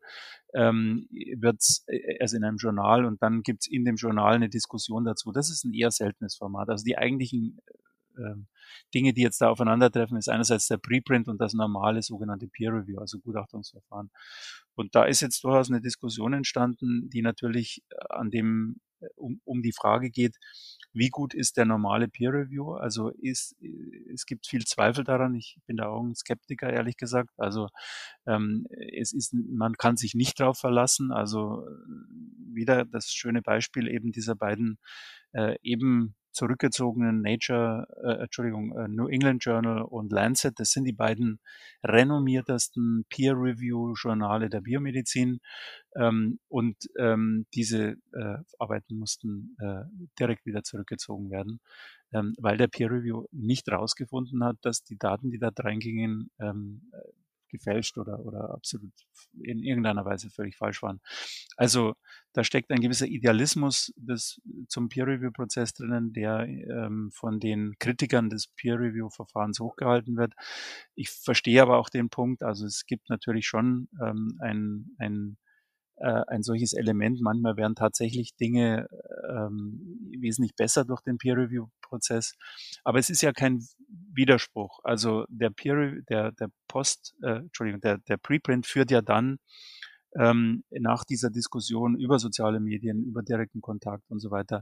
ähm, 0.53 1.07
wird 1.09 1.59
es 1.59 1.85
äh, 1.87 2.17
erst 2.19 2.35
in 2.35 2.43
einem 2.43 2.57
Journal 2.57 3.03
und 3.05 3.23
dann 3.23 3.41
gibt's 3.41 3.65
in 3.67 3.83
dem 3.83 3.95
Journal 3.95 4.35
eine 4.35 4.49
Diskussion 4.49 5.05
dazu. 5.05 5.31
Das 5.31 5.49
ist 5.49 5.65
ein 5.65 5.73
eher 5.73 5.89
seltenes 5.89 6.35
Format. 6.35 6.69
Also 6.69 6.83
die 6.83 6.99
eigentlichen 6.99 7.57
ähm, 8.17 8.47
Dinge, 8.93 9.13
die 9.13 9.21
jetzt 9.21 9.41
da 9.41 9.49
aufeinandertreffen, 9.49 10.17
ist 10.17 10.29
einerseits 10.29 10.67
der 10.67 10.77
Preprint 10.77 11.27
und 11.27 11.39
das 11.39 11.53
normale 11.53 12.01
sogenannte 12.01 12.47
Peer 12.47 12.73
Review, 12.73 12.99
also 12.99 13.19
Gutachtungsverfahren. 13.19 14.11
Und 14.75 14.95
da 14.95 15.05
ist 15.05 15.21
jetzt 15.21 15.43
durchaus 15.43 15.69
eine 15.69 15.81
Diskussion 15.81 16.33
entstanden, 16.33 17.09
die 17.09 17.21
natürlich 17.21 17.83
äh, 17.89 17.95
an 18.09 18.29
dem 18.29 18.79
äh, 18.99 19.07
um, 19.15 19.41
um 19.43 19.61
die 19.61 19.73
Frage 19.73 20.09
geht, 20.09 20.37
wie 20.93 21.09
gut 21.09 21.33
ist 21.33 21.57
der 21.57 21.65
normale 21.65 22.07
Peer 22.07 22.33
Review? 22.33 22.73
Also 22.73 23.09
ist, 23.09 23.55
äh, 23.61 24.11
es 24.13 24.25
gibt 24.25 24.47
viel 24.47 24.65
Zweifel 24.65 25.03
daran. 25.03 25.35
Ich 25.35 25.57
bin 25.65 25.77
da 25.77 25.87
auch 25.87 26.03
ein 26.03 26.15
Skeptiker, 26.15 26.71
ehrlich 26.71 26.97
gesagt. 26.97 27.33
Also 27.37 27.69
ähm, 28.25 28.67
es 28.93 29.13
ist, 29.13 29.33
man 29.33 29.73
kann 29.73 29.97
sich 29.97 30.15
nicht 30.15 30.39
darauf 30.39 30.57
verlassen. 30.57 31.11
Also 31.11 31.65
wieder 32.53 32.85
das 32.85 33.11
schöne 33.11 33.41
Beispiel 33.41 33.87
eben 33.87 34.11
dieser 34.11 34.35
beiden 34.35 34.79
äh, 35.37 35.55
eben 35.61 36.15
zurückgezogenen 36.31 37.21
Nature, 37.21 37.87
äh, 38.03 38.23
Entschuldigung, 38.23 38.77
äh, 38.77 38.87
New 38.87 39.07
England 39.07 39.43
Journal 39.43 39.81
und 39.81 40.11
Lancet. 40.11 40.59
Das 40.59 40.71
sind 40.71 40.83
die 40.83 40.93
beiden 40.93 41.39
renommiertesten 41.83 43.05
Peer-Review-Journale 43.09 44.49
der 44.49 44.61
Biomedizin. 44.61 45.39
Ähm, 45.95 46.39
und 46.47 46.77
ähm, 46.99 47.47
diese 47.55 47.97
äh, 48.13 48.37
Arbeiten 48.59 48.97
mussten 48.97 49.55
äh, 49.59 49.83
direkt 50.19 50.45
wieder 50.45 50.63
zurückgezogen 50.63 51.31
werden, 51.31 51.59
ähm, 52.13 52.35
weil 52.37 52.57
der 52.57 52.67
Peer-Review 52.67 53.25
nicht 53.31 53.67
rausgefunden 53.71 54.43
hat, 54.43 54.57
dass 54.61 54.83
die 54.83 54.97
Daten, 54.97 55.31
die 55.31 55.39
da 55.39 55.49
reingingen, 55.57 56.29
ähm, 56.39 56.91
gefälscht 57.49 57.97
oder, 57.97 58.19
oder 58.19 58.53
absolut 58.53 58.93
in 59.41 59.63
irgendeiner 59.63 60.05
Weise 60.05 60.29
völlig 60.29 60.57
falsch 60.57 60.81
waren. 60.81 61.01
Also 61.55 61.95
da 62.33 62.43
steckt 62.43 62.71
ein 62.71 62.81
gewisser 62.81 63.07
Idealismus 63.07 63.93
des, 63.95 64.41
zum 64.67 64.89
Peer-Review-Prozess 64.89 65.73
drinnen, 65.73 66.13
der 66.13 66.47
ähm, 66.47 67.09
von 67.11 67.39
den 67.39 67.73
Kritikern 67.79 68.29
des 68.29 68.47
Peer-Review-Verfahrens 68.47 69.59
hochgehalten 69.59 70.17
wird. 70.17 70.33
Ich 70.95 71.09
verstehe 71.09 71.61
aber 71.61 71.77
auch 71.77 71.89
den 71.89 72.09
Punkt, 72.09 72.43
also 72.43 72.65
es 72.65 72.85
gibt 72.85 73.09
natürlich 73.09 73.47
schon 73.47 73.89
ähm, 74.01 74.37
ein, 74.39 74.95
ein 74.99 75.37
äh, 75.97 76.21
ein 76.27 76.43
solches 76.43 76.73
Element. 76.73 77.21
Manchmal 77.21 77.57
werden 77.57 77.75
tatsächlich 77.75 78.35
Dinge 78.35 78.87
ähm, 79.29 80.09
wesentlich 80.19 80.55
besser 80.55 80.85
durch 80.85 81.01
den 81.01 81.17
Peer-Review-Prozess. 81.17 82.35
Aber 82.83 82.99
es 82.99 83.09
ist 83.09 83.21
ja 83.21 83.31
kein 83.31 83.63
Widerspruch. 84.13 84.79
Also 84.83 85.25
der 85.29 85.49
Peer, 85.49 86.01
der, 86.09 86.31
der 86.31 86.49
Post, 86.67 87.15
äh, 87.23 87.37
Entschuldigung, 87.37 87.81
der, 87.81 87.97
der 87.99 88.17
Preprint 88.17 88.65
führt 88.65 88.91
ja 88.91 89.01
dann 89.01 89.37
ähm, 90.15 90.63
nach 90.71 91.03
dieser 91.03 91.29
Diskussion 91.29 91.95
über 91.95 92.19
soziale 92.19 92.59
Medien, 92.59 93.03
über 93.03 93.21
direkten 93.21 93.61
Kontakt 93.61 94.03
und 94.09 94.19
so 94.19 94.31
weiter 94.31 94.61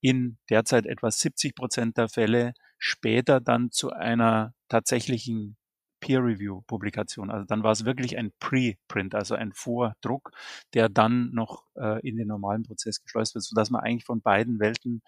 in 0.00 0.38
derzeit 0.50 0.86
etwa 0.86 1.10
70 1.10 1.54
Prozent 1.54 1.96
der 1.96 2.08
Fälle 2.08 2.54
später 2.78 3.40
dann 3.40 3.70
zu 3.70 3.90
einer 3.90 4.54
tatsächlichen 4.68 5.56
Peer-Review-Publikation. 6.00 7.30
Also 7.30 7.46
dann 7.46 7.62
war 7.62 7.72
es 7.72 7.84
wirklich 7.84 8.16
ein 8.16 8.32
Pre-Print, 8.40 9.14
also 9.14 9.34
ein 9.34 9.52
Vordruck, 9.52 10.30
der 10.74 10.88
dann 10.88 11.30
noch 11.32 11.64
äh, 11.76 12.06
in 12.06 12.16
den 12.16 12.28
normalen 12.28 12.62
Prozess 12.62 13.02
geschleust 13.02 13.34
wird, 13.34 13.44
sodass 13.44 13.70
man 13.70 13.82
eigentlich 13.82 14.04
von 14.04 14.20
beiden 14.20 14.58
Welten 14.60 15.02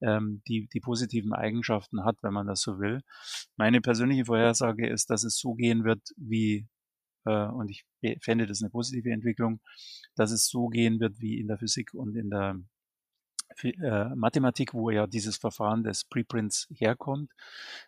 ähm, 0.00 0.42
die, 0.48 0.68
die 0.72 0.80
positiven 0.80 1.32
Eigenschaften 1.32 2.04
hat, 2.04 2.16
wenn 2.22 2.32
man 2.32 2.46
das 2.46 2.60
so 2.60 2.78
will. 2.78 3.00
Meine 3.56 3.80
persönliche 3.80 4.26
Vorhersage 4.26 4.88
ist, 4.88 5.10
dass 5.10 5.24
es 5.24 5.38
so 5.38 5.54
gehen 5.54 5.84
wird 5.84 6.02
wie 6.16 6.66
äh, 7.24 7.46
und 7.46 7.70
ich 7.70 7.84
fände 8.22 8.46
das 8.46 8.62
eine 8.62 8.70
positive 8.70 9.10
Entwicklung, 9.10 9.60
dass 10.16 10.30
es 10.30 10.48
so 10.48 10.68
gehen 10.68 11.00
wird 11.00 11.20
wie 11.20 11.38
in 11.38 11.48
der 11.48 11.58
Physik 11.58 11.94
und 11.94 12.16
in 12.16 12.30
der 12.30 12.60
Mathematik, 14.14 14.74
wo 14.74 14.90
ja 14.90 15.06
dieses 15.06 15.36
Verfahren 15.36 15.82
des 15.82 16.04
Preprints 16.04 16.68
herkommt. 16.70 17.32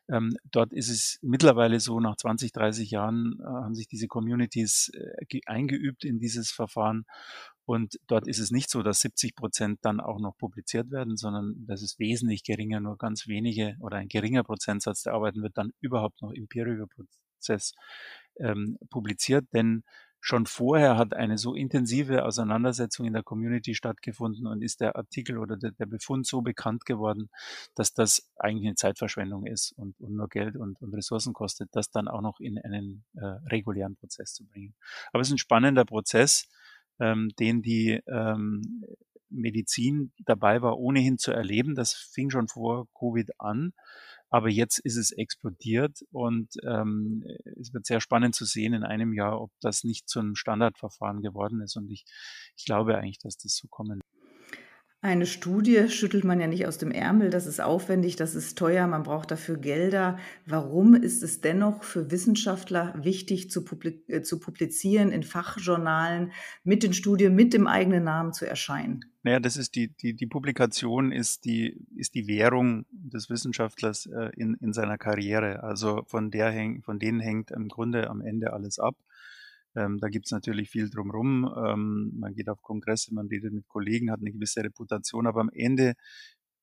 Ähm, 0.08 0.36
dort 0.50 0.72
ist 0.72 0.88
es 0.88 1.18
mittlerweile 1.22 1.80
so, 1.80 2.00
nach 2.00 2.16
20, 2.16 2.52
30 2.52 2.90
Jahren 2.90 3.38
äh, 3.40 3.44
haben 3.44 3.74
sich 3.74 3.86
diese 3.86 4.08
Communities 4.08 4.90
äh, 4.94 5.40
eingeübt 5.46 6.04
in 6.04 6.18
dieses 6.18 6.50
Verfahren. 6.50 7.04
Und 7.66 8.00
dort 8.08 8.26
ist 8.26 8.40
es 8.40 8.50
nicht 8.50 8.68
so, 8.68 8.82
dass 8.82 9.00
70 9.00 9.36
Prozent 9.36 9.78
dann 9.82 10.00
auch 10.00 10.18
noch 10.18 10.36
publiziert 10.36 10.90
werden, 10.90 11.16
sondern 11.16 11.54
das 11.66 11.82
ist 11.82 12.00
wesentlich 12.00 12.42
geringer, 12.42 12.80
nur 12.80 12.98
ganz 12.98 13.28
wenige 13.28 13.76
oder 13.80 13.98
ein 13.98 14.08
geringer 14.08 14.42
Prozentsatz 14.42 15.04
der 15.04 15.12
Arbeiten 15.12 15.42
wird 15.42 15.56
dann 15.56 15.72
überhaupt 15.80 16.20
noch 16.20 16.32
im 16.32 16.48
Peer-Review-Prozess 16.48 17.74
ähm, 18.40 18.76
publiziert. 18.90 19.46
Denn 19.52 19.84
schon 20.20 20.46
vorher 20.46 20.96
hat 20.96 21.14
eine 21.14 21.38
so 21.38 21.54
intensive 21.54 22.24
Auseinandersetzung 22.24 23.06
in 23.06 23.14
der 23.14 23.22
Community 23.22 23.74
stattgefunden 23.74 24.46
und 24.46 24.62
ist 24.62 24.80
der 24.80 24.96
Artikel 24.96 25.38
oder 25.38 25.56
der, 25.56 25.72
der 25.72 25.87
Befund 25.87 26.26
so 26.26 26.42
bekannt 26.42 26.85
geworden, 26.85 27.30
dass 27.74 27.94
das 27.94 28.30
eigentlich 28.37 28.66
eine 28.66 28.74
Zeitverschwendung 28.74 29.46
ist 29.46 29.72
und, 29.72 29.98
und 30.00 30.14
nur 30.14 30.28
Geld 30.28 30.56
und, 30.56 30.80
und, 30.83 30.94
Ressourcen 30.94 31.33
kostet, 31.33 31.70
das 31.72 31.90
dann 31.90 32.06
auch 32.06 32.20
noch 32.20 32.38
in 32.40 32.59
einen 32.59 33.04
äh, 33.14 33.24
regulären 33.24 33.96
Prozess 33.96 34.35
zu 34.35 34.46
bringen. 34.46 34.74
Aber 35.12 35.22
es 35.22 35.28
ist 35.28 35.35
ein 35.35 35.38
spannender 35.38 35.85
Prozess, 35.85 36.48
ähm, 37.00 37.30
den 37.38 37.62
die 37.62 38.00
ähm, 38.06 38.85
Medizin 39.30 40.12
dabei 40.24 40.61
war, 40.61 40.78
ohnehin 40.78 41.16
zu 41.18 41.33
erleben. 41.33 41.74
Das 41.74 41.94
fing 41.94 42.30
schon 42.30 42.48
vor 42.48 42.88
Covid 42.98 43.30
an. 43.38 43.72
Aber 44.30 44.48
jetzt 44.48 44.78
ist 44.78 44.96
es 44.96 45.10
explodiert 45.10 45.98
und 46.12 46.48
ähm, 46.64 47.24
es 47.60 47.74
wird 47.74 47.84
sehr 47.84 48.00
spannend 48.00 48.34
zu 48.34 48.44
sehen 48.44 48.72
in 48.72 48.84
einem 48.84 49.12
Jahr, 49.12 49.40
ob 49.40 49.50
das 49.60 49.84
nicht 49.84 50.08
zu 50.08 50.20
einem 50.20 50.36
Standardverfahren 50.36 51.20
geworden 51.20 51.60
ist. 51.60 51.76
Und 51.76 51.90
ich, 51.90 52.04
ich 52.56 52.64
glaube 52.64 52.96
eigentlich, 52.96 53.18
dass 53.18 53.36
das 53.36 53.56
so 53.56 53.66
kommen 53.68 53.96
wird. 53.96 54.20
Eine 55.02 55.24
Studie 55.24 55.88
schüttelt 55.88 56.24
man 56.24 56.40
ja 56.40 56.46
nicht 56.46 56.66
aus 56.66 56.76
dem 56.76 56.90
Ärmel, 56.90 57.30
das 57.30 57.46
ist 57.46 57.58
aufwendig, 57.58 58.16
das 58.16 58.34
ist 58.34 58.58
teuer, 58.58 58.86
man 58.86 59.02
braucht 59.02 59.30
dafür 59.30 59.56
Gelder. 59.56 60.18
Warum 60.44 60.94
ist 60.94 61.22
es 61.22 61.40
dennoch 61.40 61.84
für 61.84 62.10
Wissenschaftler 62.10 62.94
wichtig 63.02 63.50
zu, 63.50 63.64
äh, 63.64 64.20
publizieren 64.38 65.10
in 65.10 65.22
Fachjournalen 65.22 66.32
mit 66.64 66.82
den 66.82 66.92
Studien, 66.92 67.34
mit 67.34 67.54
dem 67.54 67.66
eigenen 67.66 68.04
Namen 68.04 68.34
zu 68.34 68.46
erscheinen? 68.46 69.06
Naja, 69.22 69.40
das 69.40 69.56
ist 69.56 69.74
die, 69.74 69.88
die, 69.88 70.14
die 70.14 70.26
Publikation 70.26 71.12
ist 71.12 71.46
die, 71.46 71.82
ist 71.96 72.14
die 72.14 72.26
Währung 72.26 72.84
des 73.10 73.30
Wissenschaftlers 73.30 74.06
äh, 74.06 74.30
in, 74.36 74.54
in 74.54 74.72
seiner 74.72 74.98
Karriere. 74.98 75.62
Also 75.62 76.02
von 76.06 76.30
der 76.30 76.50
häng, 76.50 76.82
von 76.82 76.98
denen 76.98 77.20
hängt 77.20 77.50
im 77.50 77.68
Grunde 77.68 78.08
am 78.08 78.20
Ende 78.20 78.52
alles 78.52 78.78
ab. 78.78 78.96
Ähm, 79.76 79.98
da 80.00 80.08
gibt's 80.08 80.30
natürlich 80.30 80.70
viel 80.70 80.90
drumherum. 80.90 81.52
Ähm, 81.56 82.12
man 82.18 82.34
geht 82.34 82.48
auf 82.48 82.62
Kongresse, 82.62 83.14
man 83.14 83.28
redet 83.28 83.52
mit 83.52 83.68
Kollegen, 83.68 84.10
hat 84.10 84.20
eine 84.20 84.32
gewisse 84.32 84.64
Reputation, 84.64 85.26
aber 85.26 85.40
am 85.40 85.50
Ende 85.52 85.94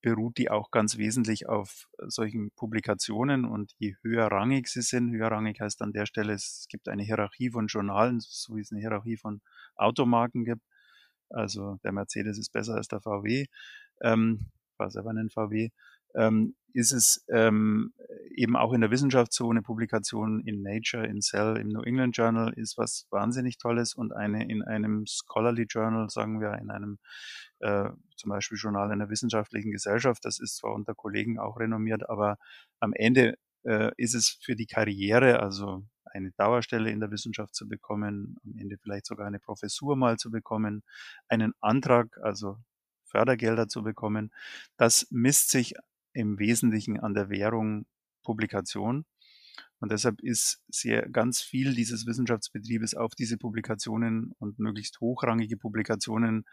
beruht 0.00 0.38
die 0.38 0.50
auch 0.50 0.70
ganz 0.70 0.96
wesentlich 0.96 1.48
auf 1.48 1.88
solchen 2.06 2.50
Publikationen 2.52 3.44
und 3.44 3.72
je 3.78 3.96
höherrangig 4.02 4.68
sie 4.68 4.82
sind, 4.82 5.12
höherrangig 5.12 5.60
heißt 5.60 5.82
an 5.82 5.92
der 5.92 6.06
Stelle, 6.06 6.34
es 6.34 6.66
gibt 6.68 6.88
eine 6.88 7.02
Hierarchie 7.02 7.50
von 7.50 7.66
Journalen, 7.66 8.20
so 8.20 8.56
wie 8.56 8.60
es 8.60 8.70
eine 8.70 8.80
Hierarchie 8.80 9.16
von 9.16 9.40
Automarken 9.74 10.44
gibt. 10.44 10.62
Also 11.30 11.78
der 11.82 11.92
Mercedes 11.92 12.38
ist 12.38 12.52
besser 12.52 12.74
als 12.74 12.88
der 12.88 13.00
VW, 13.00 13.46
ähm, 14.02 14.46
war 14.76 14.90
selber 14.90 15.10
einen 15.10 15.30
VW, 15.30 15.70
ähm, 16.14 16.54
ist 16.72 16.92
es 16.92 17.24
ähm, 17.28 17.92
eben 18.34 18.56
auch 18.56 18.72
in 18.72 18.80
der 18.80 18.90
Wissenschaft 18.90 19.32
so 19.32 19.50
eine 19.50 19.62
Publikation 19.62 20.40
in 20.46 20.62
Nature, 20.62 21.06
in 21.06 21.20
Cell, 21.20 21.56
im 21.56 21.68
New 21.68 21.82
England 21.82 22.16
Journal 22.16 22.52
ist 22.54 22.78
was 22.78 23.06
wahnsinnig 23.10 23.58
Tolles 23.58 23.94
und 23.94 24.12
eine 24.12 24.48
in 24.48 24.62
einem 24.62 25.04
Scholarly 25.06 25.66
Journal, 25.68 26.08
sagen 26.10 26.40
wir, 26.40 26.54
in 26.58 26.70
einem 26.70 26.98
äh, 27.60 27.88
zum 28.16 28.30
Beispiel 28.30 28.58
Journal 28.58 28.90
einer 28.90 29.10
wissenschaftlichen 29.10 29.72
Gesellschaft, 29.72 30.24
das 30.24 30.38
ist 30.38 30.56
zwar 30.56 30.74
unter 30.74 30.94
Kollegen 30.94 31.38
auch 31.38 31.58
renommiert, 31.58 32.08
aber 32.08 32.38
am 32.80 32.92
Ende 32.92 33.36
äh, 33.64 33.90
ist 33.96 34.14
es 34.14 34.38
für 34.40 34.54
die 34.54 34.66
Karriere, 34.66 35.40
also 35.40 35.84
eine 36.04 36.32
Dauerstelle 36.32 36.90
in 36.90 37.00
der 37.00 37.10
Wissenschaft 37.10 37.54
zu 37.54 37.68
bekommen, 37.68 38.36
am 38.44 38.56
Ende 38.56 38.78
vielleicht 38.78 39.06
sogar 39.06 39.26
eine 39.26 39.40
Professur 39.40 39.96
mal 39.96 40.16
zu 40.16 40.30
bekommen, 40.30 40.82
einen 41.28 41.52
Antrag, 41.60 42.16
also 42.22 42.58
Fördergelder 43.04 43.68
zu 43.68 43.82
bekommen, 43.82 44.30
das 44.76 45.06
misst 45.10 45.50
sich 45.50 45.74
im 46.18 46.38
Wesentlichen 46.38 46.98
an 46.98 47.14
der 47.14 47.30
Währung 47.30 47.86
Publikation. 48.24 49.04
Und 49.80 49.92
deshalb 49.92 50.20
ist 50.20 50.60
sehr 50.68 51.08
ganz 51.08 51.40
viel 51.40 51.74
dieses 51.74 52.06
Wissenschaftsbetriebes 52.06 52.94
auf 52.94 53.14
diese 53.14 53.38
Publikationen 53.38 54.32
und 54.38 54.58
möglichst 54.58 55.00
hochrangige 55.00 55.56
Publikationen 55.56 56.44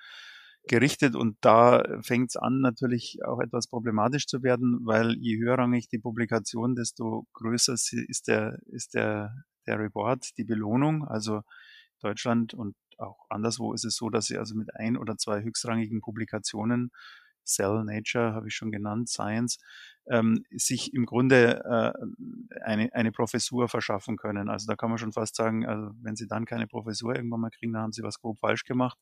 gerichtet. 0.67 1.15
Und 1.15 1.37
da 1.41 1.83
fängt 2.01 2.29
es 2.29 2.35
an, 2.35 2.61
natürlich 2.61 3.17
auch 3.25 3.39
etwas 3.39 3.67
problematisch 3.67 4.27
zu 4.27 4.43
werden, 4.43 4.79
weil 4.83 5.15
je 5.17 5.37
höherrangig 5.37 5.89
die 5.89 5.99
Publikation, 5.99 6.75
desto 6.75 7.27
größer 7.33 7.73
ist 7.73 8.27
der, 8.27 8.59
ist 8.67 8.93
der, 8.93 9.33
der 9.65 9.79
Reward, 9.79 10.37
die 10.37 10.43
Belohnung. 10.43 11.03
Also 11.07 11.41
Deutschland 12.01 12.53
und 12.53 12.75
auch 12.97 13.25
anderswo 13.29 13.73
ist 13.73 13.85
es 13.85 13.95
so, 13.95 14.09
dass 14.09 14.27
sie 14.27 14.37
also 14.37 14.55
mit 14.55 14.75
ein 14.75 14.97
oder 14.97 15.17
zwei 15.17 15.41
höchstrangigen 15.41 16.01
Publikationen 16.01 16.91
Cell, 17.45 17.83
Nature 17.83 18.33
habe 18.33 18.47
ich 18.47 18.55
schon 18.55 18.71
genannt, 18.71 19.09
Science, 19.09 19.57
ähm, 20.07 20.43
sich 20.51 20.93
im 20.93 21.05
Grunde 21.05 21.63
äh, 21.65 22.59
eine, 22.63 22.93
eine 22.93 23.11
Professur 23.11 23.67
verschaffen 23.67 24.17
können. 24.17 24.49
Also 24.49 24.67
da 24.67 24.75
kann 24.75 24.89
man 24.89 24.99
schon 24.99 25.13
fast 25.13 25.35
sagen, 25.35 25.65
also 25.65 25.91
wenn 26.01 26.15
Sie 26.15 26.27
dann 26.27 26.45
keine 26.45 26.67
Professur 26.67 27.15
irgendwann 27.15 27.41
mal 27.41 27.49
kriegen, 27.49 27.73
dann 27.73 27.83
haben 27.83 27.91
Sie 27.91 28.03
was 28.03 28.19
grob 28.19 28.39
falsch 28.39 28.65
gemacht. 28.65 28.97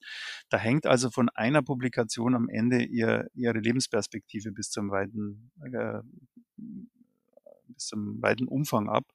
Da 0.49 0.57
hängt 0.57 0.85
also 0.85 1.09
von 1.09 1.29
einer 1.29 1.61
Publikation 1.61 2.35
am 2.35 2.49
Ende 2.49 2.83
ihr, 2.83 3.27
Ihre 3.33 3.59
Lebensperspektive 3.59 4.51
bis 4.51 4.69
zum 4.69 4.91
weiten, 4.91 5.51
äh, 5.61 5.99
bis 7.73 7.85
zum 7.87 8.21
weiten 8.21 8.47
Umfang 8.47 8.89
ab. 8.89 9.05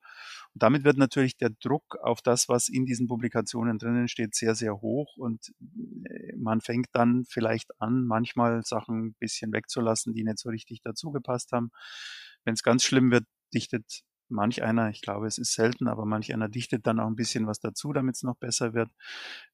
Und 0.54 0.62
damit 0.62 0.84
wird 0.84 0.98
natürlich 0.98 1.36
der 1.36 1.50
Druck 1.50 1.96
auf 2.02 2.22
das, 2.22 2.48
was 2.48 2.68
in 2.68 2.86
diesen 2.86 3.08
Publikationen 3.08 3.78
drinnen 3.78 4.08
steht, 4.08 4.34
sehr, 4.34 4.54
sehr 4.54 4.80
hoch 4.80 5.16
und 5.16 5.52
äh, 6.04 6.36
man 6.36 6.60
fängt 6.60 6.88
dann 6.92 7.24
vielleicht 7.28 7.70
an, 7.80 8.04
manchmal 8.04 8.62
Sachen 8.64 9.08
ein 9.08 9.14
bisschen 9.14 9.52
wegzulassen, 9.52 10.14
die 10.14 10.24
nicht 10.24 10.38
so 10.38 10.48
richtig 10.50 10.82
dazugepasst 10.82 11.52
haben. 11.52 11.70
Wenn 12.44 12.54
es 12.54 12.62
ganz 12.62 12.84
schlimm 12.84 13.10
wird, 13.10 13.24
dichtet 13.54 14.02
manch 14.28 14.62
einer, 14.62 14.90
ich 14.90 15.00
glaube, 15.00 15.26
es 15.26 15.38
ist 15.38 15.54
selten, 15.54 15.88
aber 15.88 16.04
manch 16.04 16.32
einer 16.32 16.48
dichtet 16.48 16.86
dann 16.86 17.00
auch 17.00 17.06
ein 17.06 17.16
bisschen 17.16 17.46
was 17.46 17.60
dazu, 17.60 17.92
damit 17.92 18.16
es 18.16 18.22
noch 18.22 18.36
besser 18.36 18.74
wird. 18.74 18.90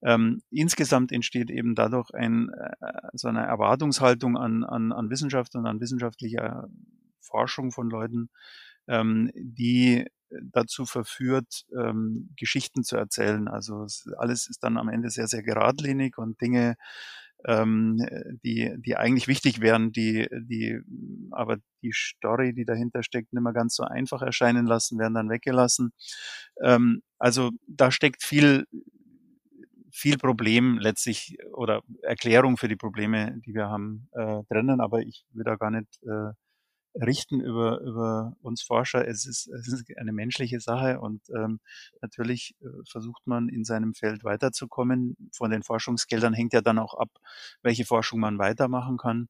Ähm, 0.03 0.43
insgesamt 0.51 1.13
entsteht 1.13 1.51
eben 1.51 1.75
dadurch 1.75 2.13
ein, 2.13 2.51
äh, 2.51 2.91
so 3.13 3.29
eine 3.29 3.45
Erwartungshaltung 3.47 4.37
an, 4.37 4.65
an, 4.65 4.93
an 4.93 5.11
Wissenschaft 5.11 5.55
und 5.55 5.67
an 5.67 5.81
wissenschaftlicher 5.81 6.69
Forschung 7.21 7.73
von 7.73 7.89
Leuten, 7.89 8.31
ähm, 8.89 9.31
die 9.35 10.07
dazu 10.53 10.85
verführt, 10.85 11.65
ähm, 11.79 12.31
Geschichten 12.37 12.83
zu 12.83 12.97
erzählen. 12.97 13.49
Also 13.49 13.87
alles 14.17 14.49
ist 14.49 14.63
dann 14.63 14.79
am 14.79 14.89
Ende 14.89 15.11
sehr, 15.11 15.29
sehr 15.29 15.43
geradlinig 15.43 16.19
und 16.19 16.41
Dinge, 16.41 16.77
ähm, 17.47 17.99
die, 18.43 18.75
die 18.79 18.97
eigentlich 18.97 19.29
wichtig 19.29 19.61
wären, 19.61 19.93
die, 19.93 20.29
die, 20.33 20.81
aber 21.31 21.59
die 21.83 21.93
Story, 21.93 22.55
die 22.55 22.65
dahinter 22.65 23.03
steckt, 23.03 23.33
nicht 23.33 23.43
mehr 23.43 23.53
ganz 23.53 23.77
so 23.77 23.85
einfach 23.85 24.23
erscheinen 24.23 24.67
lassen, 24.67 24.99
werden 24.99 25.15
dann 25.15 25.29
weggelassen. 25.29 25.93
Ähm, 26.63 27.03
also 27.19 27.51
da 27.67 27.91
steckt 27.91 28.23
viel, 28.23 28.65
viel 29.91 30.17
Problem 30.17 30.79
letztlich 30.79 31.37
oder 31.53 31.83
Erklärung 32.03 32.57
für 32.57 32.69
die 32.69 32.77
Probleme, 32.77 33.39
die 33.45 33.55
wir 33.55 33.69
haben, 33.69 34.09
äh, 34.13 34.43
drinnen, 34.49 34.81
aber 34.81 35.01
ich 35.01 35.25
will 35.33 35.45
da 35.45 35.57
gar 35.57 35.71
nicht 35.71 36.03
äh, 36.03 36.33
richten 36.95 37.41
über, 37.41 37.81
über 37.81 38.37
uns 38.41 38.63
Forscher. 38.63 39.07
Es 39.07 39.27
ist, 39.27 39.49
es 39.49 39.69
ist 39.69 39.85
eine 39.99 40.13
menschliche 40.13 40.61
Sache 40.61 41.01
und 41.01 41.23
ähm, 41.31 41.61
natürlich 42.01 42.55
äh, 42.61 42.67
versucht 42.89 43.27
man 43.27 43.49
in 43.49 43.65
seinem 43.65 43.95
Feld 43.95 44.25
weiterzukommen. 44.25 45.17
Von 45.33 45.51
den 45.51 45.63
Forschungsgeldern 45.63 46.35
hängt 46.35 46.53
ja 46.53 46.61
dann 46.61 46.79
auch 46.79 46.95
ab, 46.95 47.11
welche 47.63 47.85
Forschung 47.85 48.21
man 48.21 48.39
weitermachen 48.39 48.97
kann. 48.97 49.29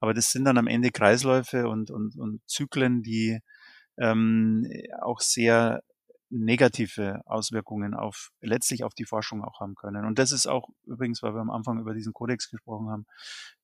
Aber 0.00 0.14
das 0.14 0.30
sind 0.30 0.44
dann 0.44 0.58
am 0.58 0.66
Ende 0.66 0.90
Kreisläufe 0.90 1.68
und, 1.68 1.90
und, 1.90 2.16
und 2.16 2.40
Zyklen, 2.46 3.02
die 3.02 3.40
ähm, 3.98 4.68
auch 5.00 5.20
sehr 5.20 5.82
negative 6.34 7.20
Auswirkungen 7.26 7.94
auf 7.94 8.30
letztlich 8.40 8.82
auf 8.84 8.92
die 8.94 9.04
Forschung 9.04 9.44
auch 9.44 9.60
haben 9.60 9.74
können. 9.74 10.04
Und 10.04 10.18
das 10.18 10.32
ist 10.32 10.46
auch 10.46 10.68
übrigens, 10.84 11.22
weil 11.22 11.32
wir 11.32 11.40
am 11.40 11.50
Anfang 11.50 11.78
über 11.78 11.94
diesen 11.94 12.12
Kodex 12.12 12.50
gesprochen 12.50 12.90
haben, 12.90 13.06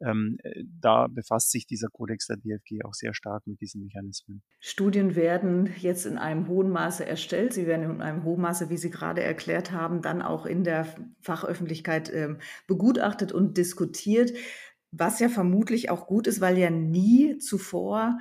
ähm, 0.01 0.39
äh, 0.43 0.63
da 0.65 1.09
befasst 1.09 1.51
sich 1.51 1.67
dieser 1.67 1.89
Kodex 1.89 2.27
der 2.27 2.37
DFG 2.37 2.85
auch 2.85 2.95
sehr 2.95 3.13
stark 3.13 3.47
mit 3.47 3.61
diesen 3.61 3.83
Mechanismen. 3.83 4.43
Studien 4.61 5.17
werden 5.17 5.69
jetzt 5.79 6.07
in 6.07 6.17
einem 6.17 6.47
hohen 6.47 6.71
Maße 6.71 7.05
erstellt. 7.05 7.53
Sie 7.53 7.67
werden 7.67 7.91
in 7.91 8.01
einem 8.01 8.25
hohen 8.25 8.41
Maße, 8.41 8.71
wie 8.71 8.77
Sie 8.77 8.91
gerade 8.91 9.23
erklärt 9.23 9.73
haben, 9.73 10.01
dann 10.01 10.23
auch 10.23 10.47
in 10.47 10.63
der 10.63 10.87
Fachöffentlichkeit 11.21 12.13
ähm, 12.13 12.39
begutachtet 12.67 13.33
und 13.33 13.57
diskutiert, 13.57 14.33
was 14.93 15.19
ja 15.19 15.29
vermutlich 15.29 15.91
auch 15.91 16.07
gut 16.07 16.27
ist, 16.27 16.41
weil 16.41 16.57
ja 16.57 16.71
nie 16.71 17.39
zuvor 17.39 18.19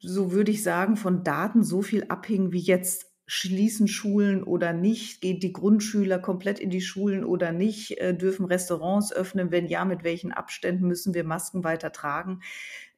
so 0.00 0.32
würde 0.32 0.50
ich 0.50 0.62
sagen, 0.62 0.96
von 0.96 1.24
Daten 1.24 1.64
so 1.64 1.82
viel 1.82 2.04
abhing 2.04 2.52
wie 2.52 2.60
jetzt 2.60 3.07
schließen 3.28 3.88
Schulen 3.88 4.42
oder 4.42 4.72
nicht? 4.72 5.20
Gehen 5.20 5.38
die 5.38 5.52
Grundschüler 5.52 6.18
komplett 6.18 6.58
in 6.58 6.70
die 6.70 6.80
Schulen 6.80 7.24
oder 7.24 7.52
nicht? 7.52 7.98
Äh, 7.98 8.16
dürfen 8.16 8.46
Restaurants 8.46 9.12
öffnen? 9.12 9.52
Wenn 9.52 9.66
ja, 9.66 9.84
mit 9.84 10.02
welchen 10.02 10.32
Abständen 10.32 10.88
müssen 10.88 11.12
wir 11.12 11.24
Masken 11.24 11.62
weiter 11.62 11.92
tragen? 11.92 12.40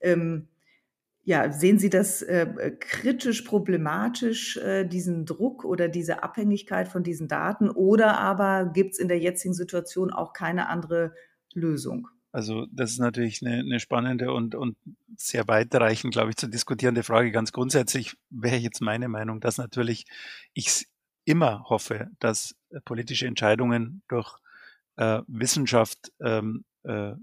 Ähm, 0.00 0.46
ja, 1.24 1.52
sehen 1.52 1.80
Sie 1.80 1.90
das 1.90 2.22
äh, 2.22 2.76
kritisch 2.78 3.42
problematisch, 3.42 4.56
äh, 4.56 4.84
diesen 4.84 5.26
Druck 5.26 5.64
oder 5.64 5.88
diese 5.88 6.22
Abhängigkeit 6.22 6.86
von 6.86 7.02
diesen 7.02 7.26
Daten? 7.26 7.68
Oder 7.68 8.18
aber 8.18 8.66
gibt 8.72 8.92
es 8.92 8.98
in 9.00 9.08
der 9.08 9.18
jetzigen 9.18 9.54
Situation 9.54 10.12
auch 10.12 10.32
keine 10.32 10.68
andere 10.68 11.12
Lösung? 11.54 12.08
Also 12.32 12.66
das 12.70 12.92
ist 12.92 12.98
natürlich 12.98 13.44
eine, 13.44 13.58
eine 13.58 13.80
spannende 13.80 14.32
und, 14.32 14.54
und 14.54 14.76
sehr 15.16 15.48
weitreichend, 15.48 16.12
glaube 16.12 16.30
ich, 16.30 16.36
zu 16.36 16.48
diskutierende 16.48 17.02
Frage. 17.02 17.32
Ganz 17.32 17.52
grundsätzlich 17.52 18.16
wäre 18.30 18.56
jetzt 18.56 18.80
meine 18.80 19.08
Meinung, 19.08 19.40
dass 19.40 19.58
natürlich 19.58 20.04
ich 20.54 20.86
immer 21.24 21.64
hoffe, 21.68 22.08
dass 22.20 22.54
politische 22.84 23.26
Entscheidungen 23.26 24.02
durch 24.08 24.36
äh, 24.96 25.22
Wissenschaft 25.26 26.12
ähm, 26.20 26.64
äh, 26.84 27.14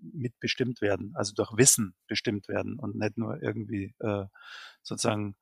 mitbestimmt 0.00 0.80
werden, 0.80 1.12
also 1.14 1.34
durch 1.34 1.56
Wissen 1.56 1.94
bestimmt 2.06 2.48
werden 2.48 2.78
und 2.78 2.96
nicht 2.96 3.18
nur 3.18 3.42
irgendwie 3.42 3.94
äh, 3.98 4.26
sozusagen 4.82 5.36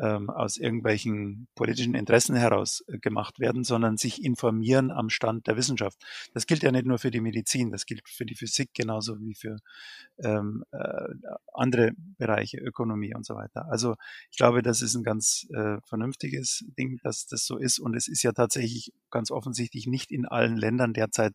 ähm, 0.00 0.30
aus 0.30 0.56
irgendwelchen 0.56 1.48
politischen 1.54 1.94
Interessen 1.94 2.36
heraus 2.36 2.84
äh, 2.88 2.98
gemacht 2.98 3.40
werden, 3.40 3.64
sondern 3.64 3.96
sich 3.96 4.24
informieren 4.24 4.90
am 4.90 5.10
Stand 5.10 5.46
der 5.46 5.56
Wissenschaft. 5.56 5.98
Das 6.34 6.46
gilt 6.46 6.62
ja 6.62 6.72
nicht 6.72 6.86
nur 6.86 6.98
für 6.98 7.10
die 7.10 7.20
Medizin, 7.20 7.70
das 7.70 7.86
gilt 7.86 8.08
für 8.08 8.24
die 8.24 8.34
Physik 8.34 8.70
genauso 8.74 9.18
wie 9.20 9.34
für 9.34 9.58
ähm, 10.18 10.64
äh, 10.72 11.14
andere 11.52 11.92
Bereiche, 12.18 12.58
Ökonomie 12.58 13.14
und 13.14 13.26
so 13.26 13.34
weiter. 13.34 13.66
Also 13.70 13.96
ich 14.30 14.36
glaube, 14.36 14.62
das 14.62 14.82
ist 14.82 14.94
ein 14.94 15.02
ganz 15.02 15.46
äh, 15.54 15.78
vernünftiges 15.86 16.64
Ding, 16.78 16.98
dass 17.02 17.26
das 17.26 17.44
so 17.44 17.56
ist. 17.56 17.78
Und 17.78 17.94
es 17.94 18.08
ist 18.08 18.22
ja 18.22 18.32
tatsächlich 18.32 18.92
ganz 19.10 19.30
offensichtlich 19.30 19.86
nicht 19.86 20.10
in 20.10 20.26
allen 20.26 20.56
Ländern 20.56 20.92
derzeit 20.92 21.34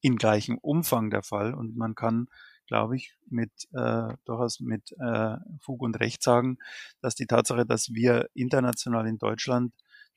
in 0.00 0.16
gleichem 0.16 0.58
Umfang 0.58 1.10
der 1.10 1.22
Fall. 1.22 1.54
Und 1.54 1.76
man 1.76 1.94
kann 1.94 2.26
glaube 2.66 2.96
ich, 2.96 3.14
mit 3.28 3.52
äh, 3.72 4.08
durchaus 4.24 4.60
mit 4.60 4.92
äh, 5.00 5.36
Fug 5.60 5.82
und 5.82 5.98
Recht 6.00 6.22
sagen, 6.22 6.58
dass 7.00 7.14
die 7.14 7.26
Tatsache, 7.26 7.66
dass 7.66 7.92
wir 7.92 8.28
international 8.34 9.06
in 9.06 9.18
Deutschland 9.18 9.72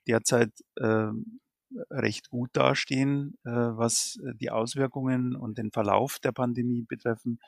derzeit 0.08 0.52
äh, 0.76 1.10
recht 1.90 2.30
gut 2.30 2.50
dastehen, 2.54 3.38
äh, 3.44 3.50
was 3.50 4.18
die 4.40 4.52
Auswirkungen 4.52 5.36
und 5.36 5.58
den 5.58 5.72
Verlauf 5.72 6.20
der 6.20 6.32
Pandemie 6.32 6.84
betreffen, 6.88 7.40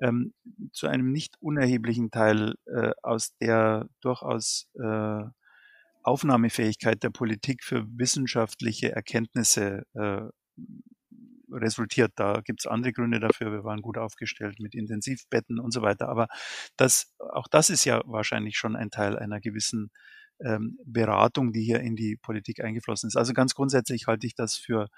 ähm, 0.00 0.34
zu 0.72 0.88
einem 0.88 1.12
nicht 1.12 1.36
unerheblichen 1.40 2.10
Teil 2.10 2.54
äh, 2.66 2.92
aus 3.02 3.36
der 3.38 3.88
durchaus 4.00 4.68
äh, 4.74 5.22
Aufnahmefähigkeit 6.02 7.02
der 7.02 7.10
Politik 7.10 7.62
für 7.62 7.86
wissenschaftliche 7.96 8.92
Erkenntnisse 8.92 9.84
äh, 9.94 10.22
resultiert. 11.52 12.12
Da 12.16 12.40
gibt 12.44 12.60
es 12.60 12.66
andere 12.66 12.92
Gründe 12.92 13.20
dafür. 13.20 13.52
Wir 13.52 13.64
waren 13.64 13.82
gut 13.82 13.98
aufgestellt 13.98 14.58
mit 14.60 14.74
Intensivbetten 14.74 15.58
und 15.58 15.72
so 15.72 15.82
weiter. 15.82 16.08
Aber 16.08 16.28
das, 16.76 17.14
auch 17.18 17.48
das 17.48 17.70
ist 17.70 17.84
ja 17.84 18.02
wahrscheinlich 18.06 18.56
schon 18.56 18.76
ein 18.76 18.90
Teil 18.90 19.18
einer 19.18 19.40
gewissen 19.40 19.90
ähm, 20.40 20.78
Beratung, 20.84 21.52
die 21.52 21.62
hier 21.62 21.80
in 21.80 21.96
die 21.96 22.16
Politik 22.16 22.62
eingeflossen 22.62 23.08
ist. 23.08 23.16
Also 23.16 23.32
ganz 23.32 23.54
grundsätzlich 23.54 24.06
halte 24.06 24.26
ich 24.26 24.34
das 24.34 24.56
für 24.56 24.88